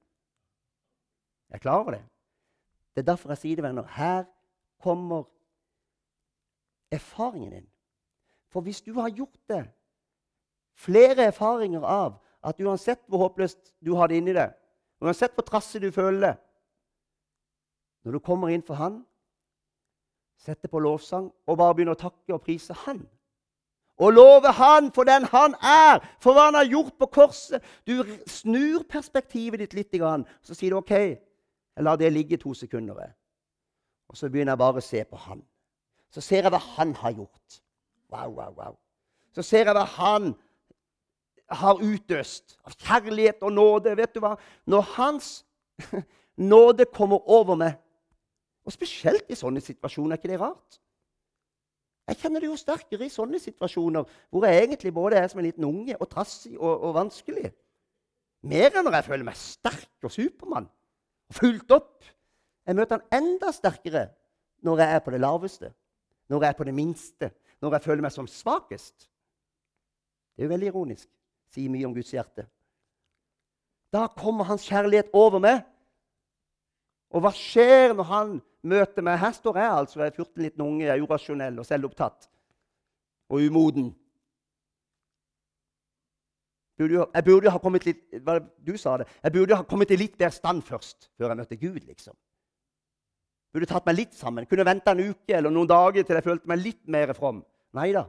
Jeg 1.48 1.56
er 1.56 1.64
klar 1.64 1.80
over 1.80 1.96
det. 1.96 2.04
Det 2.94 3.02
er 3.02 3.10
derfor 3.12 3.32
jeg 3.32 3.38
sier 3.38 3.56
det, 3.56 3.64
venner. 3.64 3.88
Her 3.96 4.24
kommer 4.82 5.24
erfaringen 6.90 7.52
din. 7.52 7.68
For 8.48 8.60
hvis 8.60 8.80
du 8.82 8.92
har 9.00 9.10
gjort 9.10 9.40
det, 9.48 9.64
flere 10.74 11.28
erfaringer 11.32 11.84
av 11.84 12.18
at 12.44 12.60
uansett 12.60 13.00
hvor 13.08 13.18
håpløst 13.26 13.74
du 13.84 13.94
har 13.96 14.08
det 14.08 14.20
inni 14.20 14.34
deg, 14.36 14.52
uansett 15.00 15.34
hvor 15.34 15.46
trassig 15.46 15.82
du 15.82 15.90
føler 15.92 16.20
det 16.20 16.36
Når 18.04 18.12
du 18.12 18.18
kommer 18.18 18.48
inn 18.48 18.62
for 18.62 18.74
Han, 18.74 19.02
setter 20.38 20.70
på 20.70 20.80
lovsang 20.82 21.28
og 21.46 21.58
bare 21.58 21.74
begynne 21.74 21.96
å 21.96 22.00
takke 22.00 22.34
og 22.34 22.44
prise 22.46 22.76
Han 22.86 23.02
og 23.98 24.12
love 24.12 24.52
Han 24.52 24.92
for 24.92 25.04
den 25.04 25.24
Han 25.24 25.54
er, 25.62 25.98
for 26.20 26.32
hva 26.32 26.48
Han 26.48 26.54
har 26.54 26.64
gjort 26.64 26.94
på 26.98 27.06
korset. 27.06 27.62
Du 27.86 28.04
snur 28.26 28.82
perspektivet 28.88 29.60
ditt 29.60 29.74
litt, 29.74 29.94
så 30.42 30.54
sier 30.54 30.70
du 30.70 30.78
OK, 30.78 30.90
jeg 30.90 31.84
lar 31.84 31.96
det 31.96 32.12
ligge 32.12 32.36
to 32.36 32.54
sekunder. 32.54 33.12
Og 34.08 34.16
så 34.16 34.28
begynner 34.28 34.52
jeg 34.52 34.58
bare 34.58 34.78
å 34.78 34.84
se 34.84 35.04
på 35.04 35.16
Han. 35.16 35.42
Så 36.10 36.20
ser 36.20 36.42
jeg 36.42 36.52
hva 36.52 36.60
Han 36.76 36.94
har 36.94 37.10
gjort. 37.10 37.60
Wow, 38.10 38.30
wow, 38.32 38.54
wow. 38.56 38.76
Så 39.34 39.42
ser 39.42 39.66
jeg 39.66 39.74
hva 39.74 39.84
Han 39.84 40.34
har 41.48 41.82
utøst 41.82 42.58
av 42.64 42.76
kjærlighet 42.78 43.42
og 43.42 43.52
nåde. 43.52 43.96
Vet 43.96 44.14
du 44.14 44.20
hva? 44.20 44.36
Når 44.66 44.88
Hans 44.94 45.44
nåde 46.36 46.84
kommer 46.84 47.24
over 47.28 47.58
meg, 47.58 47.76
og 48.68 48.74
spesielt 48.74 49.30
i 49.32 49.38
sånne 49.38 49.62
situasjoner, 49.64 50.12
er 50.12 50.20
ikke 50.20 50.28
det 50.28 50.40
rart? 50.42 50.76
Jeg 52.08 52.20
kjenner 52.22 52.40
det 52.40 52.48
jo 52.48 52.56
sterkere 52.56 53.04
i 53.04 53.12
sånne 53.12 53.40
situasjoner 53.40 54.04
hvor 54.32 54.44
jeg 54.48 54.62
egentlig 54.64 54.92
både 54.96 55.18
er 55.20 55.28
som 55.28 55.40
en 55.40 55.46
liten 55.46 55.64
unge 55.68 55.96
og 55.96 56.08
trassig 56.08 56.54
og, 56.56 56.84
og 56.88 56.94
vanskelig. 56.96 57.50
Mer 58.48 58.70
enn 58.70 58.86
når 58.86 58.98
jeg 58.98 59.06
føler 59.08 59.28
meg 59.28 59.36
sterk 59.40 60.06
og 60.08 60.12
Supermann 60.12 60.68
og 60.68 61.36
fulgt 61.36 61.74
opp. 61.76 62.06
Jeg 62.68 62.76
møter 62.76 63.00
han 63.00 63.20
enda 63.22 63.52
sterkere 63.52 64.06
når 64.64 64.82
jeg 64.82 64.96
er 64.96 65.04
på 65.04 65.12
det 65.14 65.20
laveste, 65.20 65.72
når 66.28 66.44
jeg 66.44 66.54
er 66.54 66.58
på 66.58 66.68
det 66.68 66.74
minste, 66.76 67.30
når 67.60 67.76
jeg 67.76 67.86
føler 67.88 68.04
meg 68.04 68.14
som 68.14 68.28
svakest. 68.28 69.08
Det 70.36 70.44
er 70.44 70.48
jo 70.48 70.54
veldig 70.54 70.70
ironisk. 70.72 71.08
Sier 71.52 71.72
mye 71.72 71.88
om 71.88 71.96
Guds 71.96 72.12
hjerte. 72.12 72.44
Da 73.92 74.06
kommer 74.12 74.48
hans 74.48 74.66
kjærlighet 74.68 75.12
over 75.16 75.40
meg. 75.40 75.64
Og 77.12 77.24
hva 77.24 77.32
skjer 77.32 77.96
når 77.96 78.08
han 78.08 78.36
møter 78.62 79.04
meg? 79.04 79.18
Her 79.20 79.32
står 79.36 79.58
jeg 79.60 79.70
altså, 79.70 80.00
jeg 80.00 80.12
er 80.12 80.16
14 80.16 80.42
liten 80.42 80.64
unge, 80.64 80.84
jeg 80.86 80.94
er 80.96 81.04
urasjonell 81.04 81.58
og 81.58 81.66
selvopptatt 81.66 82.28
og 83.28 83.44
umoden. 83.44 83.90
Jeg 86.78 87.24
burde 87.26 87.48
jo 87.48 87.50
ha 87.50 87.58
kommet 87.58 87.84
litt 87.88 88.04
du 88.62 88.76
sa 88.78 88.96
det, 89.00 89.08
jeg 89.22 89.34
burde 89.34 89.56
ha 89.58 89.66
kommet 89.66 89.90
i 89.90 89.98
litt 89.98 90.14
bedre 90.18 90.30
stand 90.36 90.62
først, 90.62 91.10
før 91.18 91.32
jeg 91.32 91.40
møtte 91.40 91.58
Gud. 91.58 91.80
liksom. 91.86 92.14
Burde 93.52 93.66
tatt 93.66 93.86
meg 93.88 93.96
litt 93.96 94.14
sammen. 94.14 94.46
Kunne 94.46 94.66
venta 94.66 94.92
en 94.92 95.08
uke 95.10 95.34
eller 95.34 95.50
noen 95.50 95.68
dager 95.68 96.04
til 96.04 96.14
jeg 96.14 96.26
følte 96.26 96.48
meg 96.48 96.62
litt 96.62 96.84
mer 96.86 97.14
from. 97.16 97.42
Nei 97.74 97.90
da. 97.96 98.04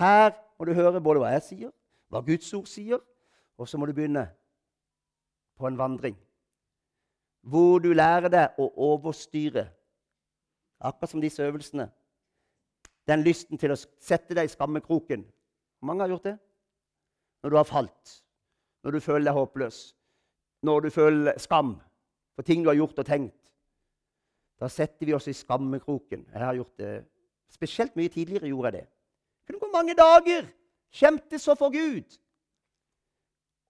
Her 0.00 0.32
må 0.58 0.66
du 0.66 0.74
høre 0.74 1.00
både 1.00 1.22
hva 1.22 1.30
jeg 1.36 1.46
sier, 1.46 1.70
hva 2.10 2.24
Guds 2.26 2.48
ord 2.56 2.66
sier, 2.66 2.98
og 3.60 3.68
så 3.68 3.78
må 3.78 3.86
du 3.86 3.94
begynne 3.94 4.26
på 5.60 5.68
en 5.68 5.78
vandring 5.78 6.16
hvor 7.40 7.78
du 7.80 7.92
lærer 7.92 8.28
deg 8.32 8.60
å 8.60 8.68
overstyre. 8.90 9.66
Akkurat 10.80 11.12
som 11.12 11.20
disse 11.20 11.42
øvelsene. 11.44 11.88
Den 13.08 13.24
lysten 13.24 13.58
til 13.58 13.72
å 13.72 13.78
sette 13.78 14.36
deg 14.36 14.48
i 14.48 14.52
skammekroken. 14.52 15.24
Hvor 15.78 15.88
mange 15.88 16.04
har 16.04 16.12
gjort 16.12 16.28
det? 16.30 16.36
Når 17.42 17.50
du 17.50 17.56
har 17.56 17.68
falt, 17.68 18.16
når 18.84 18.96
du 18.96 19.00
føler 19.00 19.30
deg 19.30 19.36
håpløs, 19.36 19.78
når 20.62 20.80
du 20.84 20.90
føler 20.92 21.38
skam 21.40 21.78
for 22.36 22.44
ting 22.44 22.62
du 22.64 22.68
har 22.68 22.76
gjort 22.76 23.00
og 23.00 23.06
tenkt. 23.08 23.36
Da 24.60 24.68
setter 24.68 25.08
vi 25.08 25.16
oss 25.16 25.28
i 25.28 25.36
skammekroken. 25.36 26.26
Jeg 26.32 26.44
har 26.44 26.58
gjort 26.58 26.76
det 26.78 26.92
Spesielt 27.50 27.96
mye 27.98 28.08
tidligere 28.08 28.46
gjorde 28.46 28.68
jeg 28.70 28.72
det. 28.72 28.86
Det 28.86 29.46
kunne 29.48 29.58
gå 29.58 29.70
mange 29.72 29.94
dager. 29.98 30.44
Skjemtes 30.94 31.42
så 31.42 31.56
for 31.58 31.72
Gud. 31.74 32.06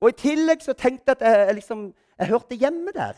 Og 0.01 0.13
i 0.13 0.17
tillegg 0.17 0.61
så 0.61 0.75
tenkte 0.77 1.15
jeg 1.15 1.17
at 1.17 1.47
jeg, 1.49 1.55
liksom, 1.55 1.87
jeg 2.19 2.29
hørte 2.29 2.59
hjemme 2.61 2.93
der. 2.93 3.17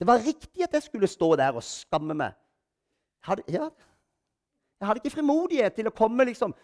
Det 0.00 0.06
var 0.06 0.22
riktig 0.24 0.64
at 0.64 0.72
jeg 0.72 0.82
skulle 0.82 1.06
stå 1.06 1.36
der 1.36 1.52
og 1.52 1.62
skamme 1.62 2.14
meg. 2.16 2.32
Jeg 3.20 3.28
hadde, 3.28 3.42
ja, 3.52 3.68
jeg 4.80 4.86
hadde 4.88 5.00
ikke 5.04 5.12
frimodighet 5.12 5.74
til 5.76 5.90
å 5.90 5.92
komme 5.92 6.24
liksom 6.24 6.54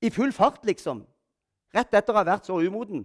i 0.00 0.08
full 0.14 0.32
fart, 0.32 0.62
liksom. 0.64 1.02
Rett 1.74 1.92
etter 1.92 2.14
å 2.14 2.16
ha 2.16 2.24
vært 2.24 2.48
så 2.48 2.56
umoden 2.56 3.02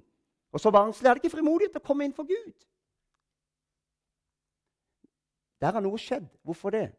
og 0.53 0.61
så 0.61 0.71
vanskelig. 0.71 1.03
Jeg 1.03 1.11
hadde 1.11 1.23
ikke 1.25 1.35
frimodighet 1.35 1.75
til 1.75 1.83
å 1.83 1.87
komme 1.89 2.07
inn 2.07 2.15
for 2.15 2.29
Gud. 2.29 2.53
Der 5.59 5.75
har 5.75 5.83
noe 5.83 5.99
skjedd. 5.99 6.29
Hvorfor 6.47 6.71
det? 6.71 6.93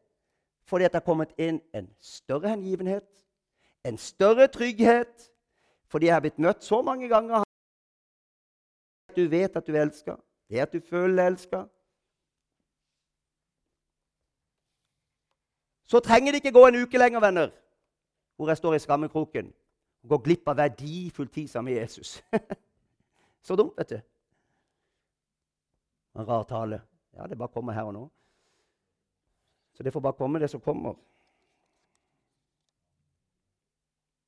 Fordi 0.68 0.84
at 0.84 0.92
det 0.92 1.00
har 1.00 1.08
kommet 1.08 1.32
inn 1.40 1.62
en 1.72 1.88
større 2.04 2.52
hengivenhet, 2.52 3.08
en 3.84 3.96
større 4.00 4.48
trygghet, 4.48 5.30
fordi 5.88 6.08
jeg 6.08 6.16
har 6.16 6.24
blitt 6.24 6.40
møtt 6.40 6.64
så 6.64 6.82
mange 6.84 7.08
ganger. 7.08 7.48
Du 9.16 9.24
vet 9.30 9.56
at 9.56 9.66
du 9.66 9.72
er 9.72 9.86
elska. 9.86 10.18
Det 10.48 10.60
at 10.60 10.72
du 10.72 10.80
føler 10.80 11.16
deg 11.16 11.32
elska. 11.32 11.64
Så 15.86 16.00
trenger 16.00 16.32
det 16.32 16.40
ikke 16.42 16.52
gå 16.52 16.66
en 16.66 16.82
uke 16.82 16.98
lenger, 16.98 17.20
venner, 17.20 17.50
hvor 18.36 18.48
jeg 18.48 18.56
står 18.56 18.74
i 18.74 18.78
skammekroken 18.78 19.52
og 20.02 20.08
går 20.08 20.22
glipp 20.24 20.48
av 20.48 20.56
verdifull 20.56 21.28
tid 21.28 21.48
sammen 21.48 21.72
med 21.74 21.80
Jesus. 21.80 22.24
Så 23.46 23.56
dumt, 23.56 23.76
vet 23.76 23.90
du. 23.90 24.00
En 26.14 26.28
rar 26.28 26.42
tale. 26.42 26.82
Ja, 27.12 27.26
det 27.26 27.38
bare 27.38 27.48
kommer 27.48 27.72
her 27.72 27.82
og 27.82 27.92
nå. 27.92 28.10
Så 29.74 29.82
det 29.82 29.92
får 29.92 30.00
bare 30.00 30.12
komme, 30.12 30.38
det 30.38 30.50
som 30.50 30.60
kommer. 30.60 30.94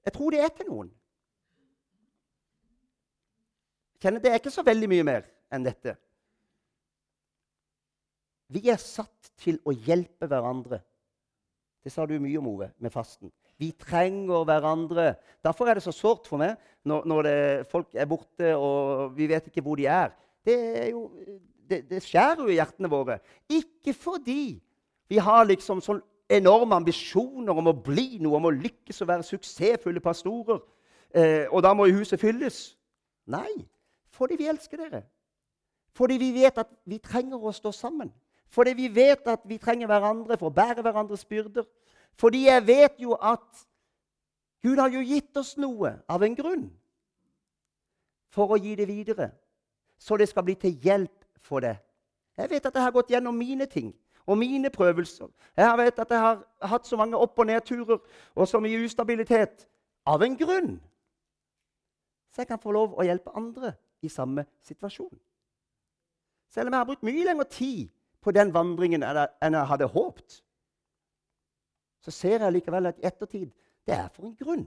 Jeg 0.04 0.12
tror 0.12 0.30
det 0.30 0.40
er 0.40 0.48
til 0.48 0.68
noen. 0.70 0.90
Jeg 3.94 4.00
kjenner 4.00 4.20
Det 4.20 4.30
er 4.30 4.34
ikke 4.34 4.50
så 4.50 4.62
veldig 4.62 4.88
mye 4.88 5.02
mer 5.02 5.24
enn 5.52 5.64
dette. 5.64 5.96
Vi 8.52 8.68
er 8.70 8.78
satt 8.80 9.32
til 9.42 9.58
å 9.66 9.74
hjelpe 9.74 10.28
hverandre. 10.30 10.80
Det 11.82 11.92
sa 11.94 12.06
du 12.06 12.16
mye 12.18 12.38
om, 12.40 12.48
Ove, 12.50 12.70
med 12.82 12.90
fasten. 12.94 13.30
Vi 13.58 13.70
trenger 13.78 14.44
hverandre. 14.46 15.14
Derfor 15.44 15.70
er 15.70 15.78
det 15.78 15.84
så 15.86 15.94
sårt 15.94 16.26
for 16.28 16.42
meg 16.42 16.56
når, 16.86 17.06
når 17.08 17.26
det, 17.26 17.36
folk 17.70 17.94
er 17.94 18.08
borte 18.10 18.52
og 18.58 19.14
vi 19.16 19.28
vet 19.30 19.48
ikke 19.48 19.64
hvor 19.64 19.78
de 19.78 19.86
er. 19.90 20.12
Det, 20.44 20.56
er 20.82 20.90
jo, 20.90 21.06
det, 21.70 21.84
det 21.90 22.02
skjærer 22.04 22.42
jo 22.44 22.50
i 22.52 22.58
hjertene 22.58 22.90
våre. 22.90 23.18
Ikke 23.48 23.94
fordi 23.96 24.58
vi 25.08 25.22
har 25.22 25.46
liksom 25.46 25.80
sånn 25.82 26.02
enorme 26.26 26.74
ambisjoner 26.80 27.54
om 27.54 27.70
å 27.70 27.76
bli 27.86 28.18
noe, 28.18 28.36
om 28.38 28.48
å 28.50 28.54
lykkes 28.54 29.02
og 29.02 29.10
være 29.10 29.26
suksessfulle 29.26 30.02
pastorer. 30.02 30.60
Eh, 31.14 31.46
og 31.46 31.62
da 31.62 31.72
må 31.74 31.86
jo 31.88 32.00
huset 32.00 32.20
fylles. 32.20 32.74
Nei, 33.30 33.62
fordi 34.14 34.38
vi 34.38 34.50
elsker 34.50 34.82
dere. 34.82 35.04
Fordi 35.96 36.18
vi 36.20 36.34
vet 36.34 36.58
at 36.60 36.70
vi 36.84 36.98
trenger 37.02 37.40
å 37.40 37.54
stå 37.54 37.72
sammen. 37.72 38.10
Fordi 38.48 38.72
vi 38.76 38.88
vet 38.94 39.26
at 39.28 39.40
vi 39.44 39.58
trenger 39.58 39.86
hverandre 39.90 40.38
for 40.38 40.50
å 40.50 40.54
bære 40.54 40.82
hverandres 40.82 41.24
byrder. 41.24 41.66
Fordi 42.16 42.46
jeg 42.46 42.66
vet 42.66 43.00
jo 43.02 43.16
at 43.20 43.66
Gud 44.62 44.78
har 44.80 44.90
jo 44.90 45.02
gitt 45.04 45.36
oss 45.36 45.56
noe 45.60 45.92
av 46.08 46.22
en 46.22 46.34
grunn 46.34 46.64
for 48.32 48.52
å 48.52 48.58
gi 48.60 48.74
det 48.76 48.88
videre, 48.88 49.30
så 49.98 50.16
det 50.16 50.28
skal 50.28 50.44
bli 50.44 50.56
til 50.60 50.74
hjelp 50.82 51.24
for 51.44 51.62
det. 51.64 51.76
Jeg 52.36 52.50
vet 52.50 52.66
at 52.66 52.74
jeg 52.74 52.84
har 52.84 52.92
gått 52.92 53.12
gjennom 53.12 53.36
mine 53.36 53.66
ting 53.70 53.94
og 54.26 54.38
mine 54.38 54.70
prøvelser. 54.70 55.30
Jeg 55.56 55.78
vet 55.78 55.98
at 56.02 56.10
jeg 56.10 56.20
har 56.20 56.42
hatt 56.68 56.86
så 56.86 56.98
mange 56.98 57.16
opp- 57.16 57.38
og 57.38 57.46
nedturer 57.46 57.98
og 58.34 58.48
så 58.48 58.60
mye 58.60 58.82
ustabilitet 58.84 59.68
av 60.06 60.22
en 60.22 60.36
grunn. 60.36 60.76
Så 62.32 62.42
jeg 62.42 62.50
kan 62.50 62.60
få 62.60 62.74
lov 62.74 62.98
å 62.98 63.06
hjelpe 63.06 63.32
andre 63.36 63.72
i 64.02 64.08
samme 64.12 64.44
situasjon. 64.66 65.14
Selv 66.50 66.68
om 66.68 66.74
jeg 66.74 66.80
har 66.80 66.88
brukt 66.90 67.06
mye 67.06 67.24
lengre 67.24 67.48
tid 67.48 67.88
på 68.26 68.34
den 68.34 68.50
vandringen 68.54 69.06
enn 69.06 69.54
jeg 69.54 69.70
hadde 69.70 69.86
håpet, 69.86 70.40
så 72.02 72.10
ser 72.14 72.42
jeg 72.42 72.54
likevel 72.56 72.90
at 72.90 72.98
i 72.98 73.06
ettertid 73.06 73.52
det 73.86 73.94
er 73.94 74.08
for 74.10 74.26
en 74.26 74.34
grunn. 74.38 74.64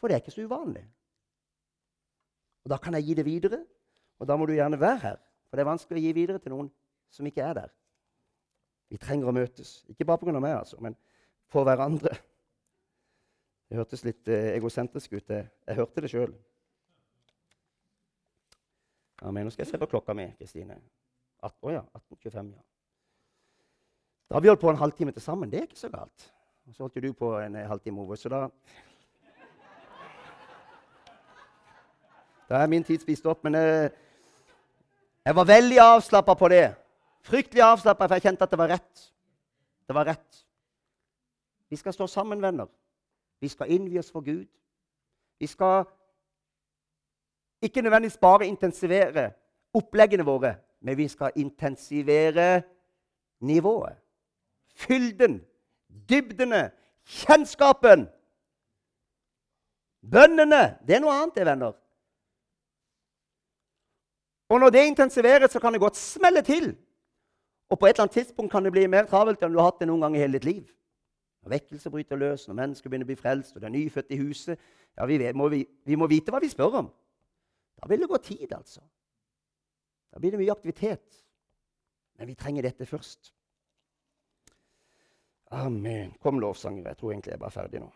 For 0.00 0.08
det 0.08 0.16
er 0.16 0.22
ikke 0.24 0.32
så 0.32 0.44
uvanlig. 0.48 0.84
Og 2.64 2.72
Da 2.72 2.78
kan 2.82 2.96
jeg 2.96 3.04
gi 3.04 3.14
det 3.14 3.24
videre, 3.24 3.60
og 4.18 4.28
da 4.28 4.36
må 4.36 4.46
du 4.46 4.52
gjerne 4.56 4.80
være 4.80 4.98
her. 4.98 5.18
For 5.46 5.56
det 5.56 5.62
er 5.62 5.70
vanskelig 5.70 6.00
å 6.00 6.04
gi 6.06 6.14
videre 6.16 6.40
til 6.42 6.54
noen 6.56 6.70
som 7.12 7.28
ikke 7.28 7.44
er 7.44 7.54
der. 7.60 7.70
Vi 8.88 8.98
trenger 8.98 9.28
å 9.28 9.36
møtes. 9.36 9.84
Ikke 9.92 10.04
bare 10.08 10.18
pga. 10.18 10.40
meg, 10.40 10.56
altså, 10.56 10.80
men 10.80 10.96
for 11.52 11.64
hverandre. 11.64 12.16
Det 13.68 13.78
hørtes 13.78 14.04
litt 14.06 14.28
eh, 14.28 14.54
egosentrisk 14.56 15.12
ut. 15.12 15.30
Jeg, 15.30 15.76
hørte 15.76 16.00
det 16.00 16.10
sjøl. 16.10 16.34
Nå 19.22 19.50
skal 19.50 19.64
jeg 19.64 19.72
se 19.72 19.80
på 19.80 19.88
klokka 19.90 20.14
mi, 20.14 20.28
Kristine. 20.38 20.80
Å 21.42 21.50
oh 21.62 21.72
ja, 21.72 21.82
18.25. 21.94 22.52
ja. 22.54 22.62
Da 24.28 24.34
har 24.34 24.42
vi 24.42 24.48
holdt 24.48 24.60
på 24.60 24.70
en 24.70 24.80
halvtime 24.80 25.12
til 25.12 25.22
sammen. 25.22 25.50
Det 25.50 25.58
er 25.58 25.68
ikke 25.68 25.78
så 25.78 25.90
galt. 25.92 26.32
Og 26.66 26.74
så 26.74 26.82
holdt 26.82 26.96
jo 26.96 27.04
du 27.04 27.12
på 27.14 27.30
en 27.38 27.54
halvtime 27.54 28.00
over, 28.00 28.16
så 28.16 28.28
da 28.28 28.48
Da 32.48 32.62
er 32.62 32.66
min 32.70 32.84
tid 32.84 33.02
spist 33.02 33.26
opp. 33.26 33.44
Men 33.44 33.54
eh, 33.54 33.90
jeg 35.26 35.36
var 35.36 35.44
veldig 35.44 35.78
avslappa 35.82 36.34
på 36.34 36.48
det. 36.48 36.74
Fryktelig 37.26 37.62
avslappa, 37.62 38.06
for 38.06 38.14
jeg 38.14 38.22
kjente 38.22 38.46
at 38.46 38.50
det 38.50 38.58
var 38.58 38.70
rett. 38.70 39.06
Det 39.86 39.94
var 39.94 40.06
rett. 40.06 40.46
Vi 41.70 41.76
skal 41.76 41.92
stå 41.92 42.06
sammen, 42.06 42.42
venner. 42.42 42.66
Vi 43.40 43.48
skal 43.48 43.70
innvie 43.70 43.98
oss 43.98 44.10
for 44.10 44.20
Gud. 44.20 44.46
Vi 45.38 45.46
skal 45.46 45.84
ikke 47.62 47.82
nødvendigvis 47.82 48.18
bare 48.18 48.46
intensivere 48.46 49.30
oppleggene 49.74 50.24
våre, 50.24 50.54
men 50.80 50.96
vi 50.96 51.08
skal 51.08 51.32
intensivere 51.36 52.62
nivået. 53.40 53.96
Fylden, 54.74 55.40
dybdene, 56.08 56.70
kjennskapen. 57.04 58.06
Bønnene. 60.10 60.78
Det 60.86 60.96
er 60.96 61.02
noe 61.02 61.14
annet, 61.14 61.34
det, 61.34 61.46
venner. 61.46 61.74
Og 64.48 64.60
når 64.60 64.70
det 64.70 64.86
intensiveres, 64.86 65.50
så 65.50 65.60
kan 65.60 65.72
det 65.72 65.80
godt 65.80 65.96
smelle 65.96 66.42
til. 66.42 66.76
Og 67.70 67.78
på 67.78 67.86
et 67.86 67.96
eller 67.96 68.02
annet 68.02 68.12
tidspunkt 68.12 68.52
kan 68.52 68.64
det 68.64 68.72
bli 68.72 68.86
mer 68.86 69.08
travelt 69.10 69.42
enn 69.42 69.54
du 69.54 69.58
har 69.58 69.72
hatt 69.72 69.80
det 69.82 69.88
noen 69.90 70.04
gang 70.04 70.16
i 70.16 70.22
hele 70.22 70.38
ditt 70.38 70.46
liv. 70.46 70.66
Når 71.42 71.50
vekkelse 71.56 71.90
bryter 71.90 72.18
løs, 72.18 72.46
når 72.48 72.58
mennesker 72.60 72.90
begynner 72.90 73.06
å 73.06 73.10
bli 73.10 73.18
frelst, 73.18 73.56
og 73.56 73.62
det 73.62 73.68
er 73.68 73.74
nyfødt 73.74 74.14
i 74.14 74.20
huset 74.20 74.54
ja, 74.96 75.06
vi, 75.06 75.18
må, 75.34 75.48
vi, 75.52 75.64
vi 75.84 75.98
må 75.98 76.06
vite 76.10 76.32
hva 76.32 76.40
vi 76.42 76.50
spør 76.50 76.78
om. 76.82 76.92
Da 77.76 77.90
vil 77.90 78.00
det 78.02 78.08
gå 78.08 78.18
tid, 78.22 78.52
altså. 78.56 78.80
Da 80.16 80.20
blir 80.20 80.32
det 80.32 80.38
mye 80.40 80.52
aktivitet. 80.52 81.18
Men 82.16 82.30
vi 82.30 82.34
trenger 82.40 82.64
dette 82.64 82.86
først. 82.88 83.34
Amen. 85.52 86.14
Kom, 86.24 86.40
lovsanger. 86.40 86.86
Jeg 86.88 86.96
tror 86.96 87.12
egentlig 87.12 87.34
jeg 87.34 87.36
er 87.36 87.42
bare 87.42 87.52
ferdig 87.52 87.82
nå. 87.84 87.90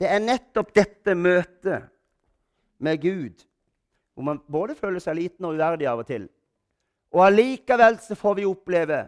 Det 0.00 0.08
er 0.08 0.24
nettopp 0.24 0.72
dette 0.80 1.12
møtet 1.12 1.92
med 2.80 3.04
Gud 3.04 3.44
hvor 4.14 4.24
man 4.32 4.40
både 4.48 4.80
føler 4.80 5.04
seg 5.04 5.20
liten 5.20 5.44
og 5.44 5.60
uverdig 5.60 5.92
av 5.92 6.00
og 6.00 6.08
til. 6.08 6.24
Og 7.12 7.26
allikevel 7.28 8.00
så 8.00 8.16
får 8.16 8.40
vi 8.40 8.48
oppleve 8.48 9.02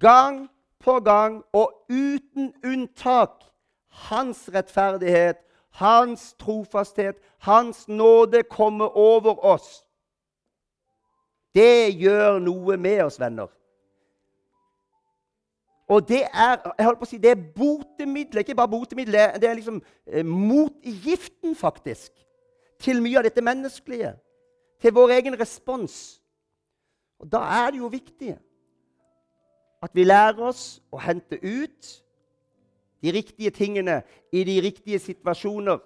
gang 0.00 0.46
på 0.80 1.02
gang 1.04 1.42
og 1.52 1.84
uten 1.92 2.54
unntak 2.64 3.52
hans 3.94 4.48
rettferdighet, 4.54 5.40
hans 5.70 6.32
trofasthet, 6.38 7.16
hans 7.38 7.88
nåde 7.88 8.42
komme 8.42 8.88
over 8.88 9.44
oss. 9.44 9.84
Det 11.54 11.94
gjør 11.94 12.38
noe 12.42 12.76
med 12.76 13.04
oss, 13.04 13.20
venner. 13.20 13.50
Og 15.88 16.08
det 16.08 16.22
er 16.24 16.56
jeg 16.78 16.86
holdt 16.86 16.98
på 16.98 17.06
å 17.06 17.10
si, 17.10 17.20
det 17.20 17.34
er 17.34 17.42
botemiddel, 17.56 18.40
ikke 18.40 18.56
bare 18.56 18.72
botemiddel, 18.72 19.18
det 19.40 19.48
er 19.48 19.58
liksom 19.58 19.82
eh, 20.06 20.24
motgiften, 20.24 21.52
faktisk, 21.56 22.12
til 22.80 23.02
mye 23.04 23.20
av 23.20 23.28
dette 23.28 23.44
menneskelige. 23.44 24.14
Til 24.80 24.94
vår 24.96 25.18
egen 25.18 25.36
respons. 25.40 26.22
Og 27.20 27.28
Da 27.32 27.44
er 27.60 27.70
det 27.70 27.82
jo 27.82 27.92
viktig 27.92 28.34
at 29.84 29.92
vi 29.94 30.06
lærer 30.06 30.40
oss 30.48 30.80
å 30.92 30.98
hente 30.98 31.36
ut 31.44 31.90
de 33.04 33.12
riktige 33.12 33.50
tingene 33.50 34.02
i 34.32 34.44
de 34.44 34.60
riktige 34.64 34.98
situasjoner. 34.98 35.78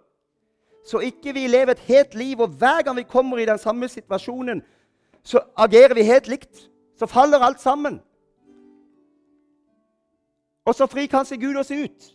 Så 0.86 0.98
ikke 1.02 1.34
vi 1.34 1.46
lever 1.46 1.74
et 1.74 1.78
helt 1.78 2.14
liv, 2.14 2.40
og 2.40 2.48
hver 2.48 2.82
gang 2.82 2.96
vi 2.96 3.02
kommer 3.02 3.38
i 3.38 3.46
den 3.46 3.58
samme 3.58 3.88
situasjonen, 3.88 4.62
så 5.22 5.40
agerer 5.56 5.94
vi 5.94 6.02
helt 6.02 6.28
likt. 6.28 6.70
Så 6.98 7.06
faller 7.06 7.38
alt 7.38 7.60
sammen. 7.60 8.00
Og 10.64 10.74
så 10.74 10.86
frir 10.86 11.06
kanskje 11.06 11.40
Gud 11.40 11.56
oss 11.56 11.70
ut. 11.70 12.14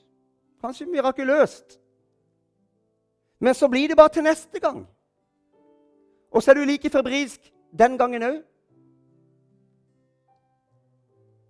Kanskje 0.62 0.86
mirakuløst. 0.86 1.80
Men 3.40 3.54
så 3.54 3.68
blir 3.68 3.88
det 3.88 3.98
bare 3.98 4.10
til 4.10 4.24
neste 4.24 4.60
gang. 4.60 4.88
Og 6.32 6.44
så 6.44 6.52
er 6.52 6.56
du 6.56 6.64
like 6.66 6.90
febrilsk 6.90 7.52
den 7.80 7.98
gangen 7.98 8.24
òg. 8.24 8.42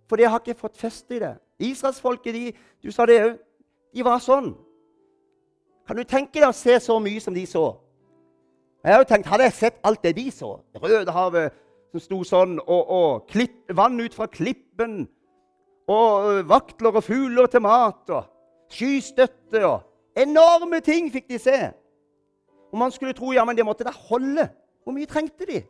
For 0.08 0.20
det 0.20 0.28
har 0.30 0.42
ikke 0.42 0.58
fått 0.58 0.78
feste 0.78 1.16
i 1.16 1.22
det. 1.22 1.34
Israelsfolket, 1.64 2.34
de, 2.34 2.52
du 2.82 2.92
sa 2.92 3.06
det 3.08 3.20
òg, 3.22 3.38
de 3.94 4.04
var 4.04 4.20
sånn. 4.22 4.52
Kan 5.86 5.98
du 6.00 6.04
tenke 6.08 6.40
deg 6.40 6.48
å 6.48 6.56
se 6.56 6.76
så 6.82 6.98
mye 7.02 7.22
som 7.22 7.34
de 7.36 7.44
så? 7.46 7.64
Jeg 8.84 8.92
har 8.92 9.00
jo 9.00 9.08
tenkt, 9.08 9.28
Hadde 9.30 9.46
jeg 9.46 9.56
sett 9.56 9.78
alt 9.84 10.02
det 10.04 10.14
de 10.18 10.26
så, 10.32 10.58
Rødehavet 10.76 11.54
som 11.94 12.02
sto 12.02 12.18
sånn, 12.26 12.58
og, 12.58 12.90
og 12.90 13.28
klipp, 13.30 13.70
vann 13.72 14.00
ut 14.02 14.16
fra 14.16 14.26
klippen 14.28 15.04
og 15.88 16.30
øh, 16.32 16.40
vaktler 16.48 16.96
og 16.98 17.04
fugler 17.04 17.46
til 17.52 17.62
mat 17.64 18.10
og 18.12 18.26
skystøtte 18.72 19.62
og 19.68 19.90
Enorme 20.14 20.78
ting 20.78 21.08
fikk 21.10 21.24
de 21.26 21.38
se. 21.42 21.56
Og 22.70 22.78
man 22.78 22.92
skulle 22.94 23.16
tro 23.18 23.32
ja, 23.34 23.42
men 23.42 23.56
det 23.58 23.64
måtte 23.66 23.82
da 23.82 23.90
holde. 23.90 24.44
Hvor 24.86 24.94
mye 24.94 25.08
trengte 25.10 25.46
de? 25.48 25.64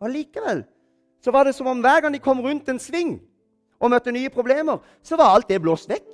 Og 0.00 0.08
likevel 0.08 0.62
så 1.20 1.32
var 1.34 1.44
det 1.44 1.52
som 1.52 1.68
om 1.68 1.82
hver 1.84 2.00
gang 2.00 2.14
de 2.14 2.22
kom 2.24 2.40
rundt 2.40 2.70
en 2.72 2.80
sving 2.80 3.18
og 3.80 3.90
møtte 3.90 4.12
nye 4.12 4.30
problemer, 4.30 4.78
så 5.02 5.16
var 5.16 5.34
alt 5.34 5.48
det 5.48 5.60
blåst 5.62 5.88
vekk. 5.88 6.10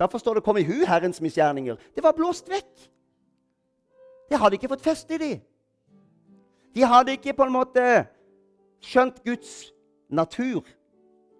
Derfor 0.00 0.18
står 0.18 0.34
det 0.34 0.44
'Kom 0.44 0.56
i 0.56 0.64
hu, 0.64 0.84
Herrens 0.86 1.20
misgjerninger'. 1.20 1.76
Det 1.94 2.02
var 2.02 2.12
blåst 2.12 2.48
vekk. 2.48 2.90
Det 4.30 4.38
hadde 4.38 4.54
ikke 4.54 4.68
fått 4.68 4.80
feste 4.80 5.14
i 5.14 5.18
de. 5.18 5.40
De 6.74 6.84
hadde 6.84 7.12
ikke 7.12 7.32
på 7.32 7.42
en 7.42 7.52
måte 7.52 8.06
skjønt 8.80 9.24
Guds 9.24 9.72
natur 10.08 10.62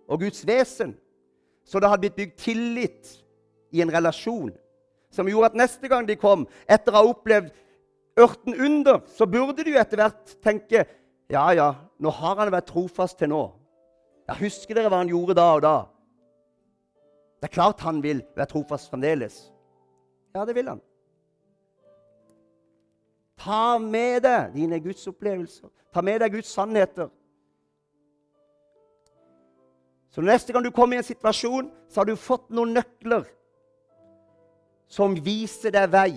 og 0.09 0.20
Guds 0.20 0.46
vesen. 0.46 0.96
Så 1.64 1.81
det 1.81 1.88
hadde 1.88 2.00
blitt 2.00 2.16
bygd 2.16 2.37
tillit 2.37 3.24
i 3.72 3.81
en 3.81 3.92
relasjon 3.92 4.50
som 5.11 5.26
gjorde 5.26 5.46
at 5.46 5.59
neste 5.59 5.88
gang 5.88 6.07
de 6.09 6.16
kom, 6.16 6.46
etter 6.70 6.92
å 6.92 7.00
ha 7.00 7.11
opplevd 7.11 7.50
ørten 8.20 8.55
under, 8.55 9.00
så 9.07 9.26
burde 9.26 9.64
de 9.64 9.74
jo 9.74 9.81
etter 9.81 9.96
hvert 9.96 10.37
tenke 10.42 10.85
ja, 11.31 11.44
ja, 11.55 11.74
nå 11.98 12.11
har 12.11 12.38
han 12.40 12.50
vært 12.50 12.70
trofast 12.72 13.18
til 13.18 13.31
nå. 13.31 13.44
Ja, 14.31 14.37
Husker 14.38 14.79
dere 14.79 14.90
hva 14.93 15.01
han 15.03 15.11
gjorde 15.11 15.35
da 15.35 15.47
og 15.57 15.64
da? 15.64 15.77
Det 17.40 17.49
er 17.49 17.55
klart 17.57 17.83
han 17.83 17.99
vil 18.05 18.21
være 18.37 18.47
trofast 18.53 18.93
fremdeles. 18.93 19.49
Ja, 20.37 20.45
det 20.47 20.55
vil 20.55 20.69
han. 20.71 20.83
Ta 23.40 23.79
med 23.83 24.21
deg 24.23 24.53
dine 24.55 24.79
gudsopplevelser. 24.85 25.71
Ta 25.90 26.05
med 26.05 26.21
deg 26.23 26.37
Guds 26.37 26.53
sannheter. 26.55 27.09
Så 30.14 30.23
neste 30.23 30.55
gang 30.55 30.62
du 30.62 30.71
kommer 30.71 30.99
i 30.99 31.03
en 31.03 31.07
situasjon, 31.07 31.71
så 31.90 32.01
har 32.01 32.07
du 32.07 32.14
fått 32.19 32.47
noen 32.55 32.77
nøkler 32.77 33.27
som 34.90 35.16
viser 35.19 35.75
deg 35.75 35.90
vei. 35.90 36.12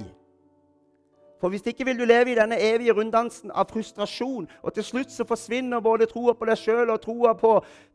For 1.44 1.52
hvis 1.52 1.66
ikke 1.68 1.84
vil 1.84 1.98
du 2.00 2.06
leve 2.08 2.32
i 2.32 2.36
denne 2.38 2.56
evige 2.56 2.94
runddansen 2.96 3.52
av 3.52 3.68
frustrasjon, 3.68 4.46
og 4.64 4.74
til 4.74 4.84
slutt 4.88 5.12
så 5.12 5.26
forsvinner 5.28 5.82
både 5.84 6.06
troa 6.08 6.32
på 6.40 6.48
deg 6.48 6.56
sjøl 6.56 6.94
og 6.94 7.02
troa 7.04 7.34
på, 7.36 7.50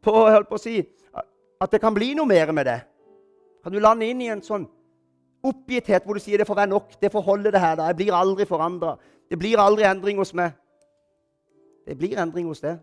på, 0.04 0.14
på 0.50 0.58
si, 0.60 0.74
at 1.16 1.72
det 1.72 1.78
kan 1.80 1.94
bli 1.96 2.10
noe 2.18 2.28
mer 2.28 2.50
med 2.52 2.66
det. 2.68 2.74
Kan 3.64 3.72
du 3.72 3.78
lande 3.80 4.04
inn 4.04 4.20
i 4.20 4.26
en 4.28 4.42
sånn 4.44 4.66
oppgitthet 5.48 6.04
hvor 6.04 6.18
du 6.18 6.20
sier 6.20 6.42
det 6.42 6.44
får 6.44 6.58
være 6.58 6.70
nok, 6.74 6.90
det 7.00 7.08
får 7.14 7.24
holde 7.24 7.52
det 7.54 7.62
her, 7.62 7.78
da. 7.80 7.86
jeg 7.88 7.96
blir 8.02 8.18
aldri 8.18 8.44
forandra. 8.50 8.90
Det 9.32 9.38
blir 9.40 9.62
aldri 9.64 9.86
endring 9.88 10.20
hos 10.20 10.34
meg. 10.36 10.52
Det 11.88 11.96
blir 11.96 12.20
endring 12.20 12.50
hos 12.52 12.60
deg. 12.60 12.76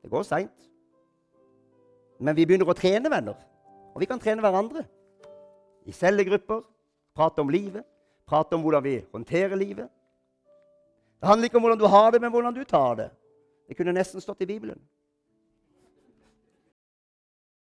Det 0.00 0.14
går 0.14 0.24
seint. 0.24 0.70
Men 2.24 2.38
vi 2.40 2.48
begynner 2.48 2.72
å 2.72 2.78
trene 2.80 3.12
venner, 3.12 3.36
og 3.92 4.00
vi 4.00 4.08
kan 4.08 4.24
trene 4.24 4.40
hverandre. 4.40 4.86
I 5.84 5.92
cellegrupper, 5.92 6.64
prate 7.12 7.44
om 7.44 7.52
livet, 7.52 7.84
prate 8.26 8.56
om 8.56 8.62
hvordan 8.62 8.84
vi 8.84 8.96
håndterer 9.12 9.56
livet. 9.56 9.88
Det 11.20 11.26
handler 11.26 11.48
ikke 11.48 11.56
om 11.56 11.62
hvordan 11.62 11.78
du 11.78 11.86
har 11.86 12.10
det, 12.10 12.20
men 12.20 12.30
hvordan 12.30 12.54
du 12.54 12.64
tar 12.64 12.94
det. 12.94 13.10
Det 13.68 13.76
kunne 13.76 13.94
nesten 13.96 14.20
stått 14.20 14.42
i 14.44 14.46
Bibelen. 14.46 14.78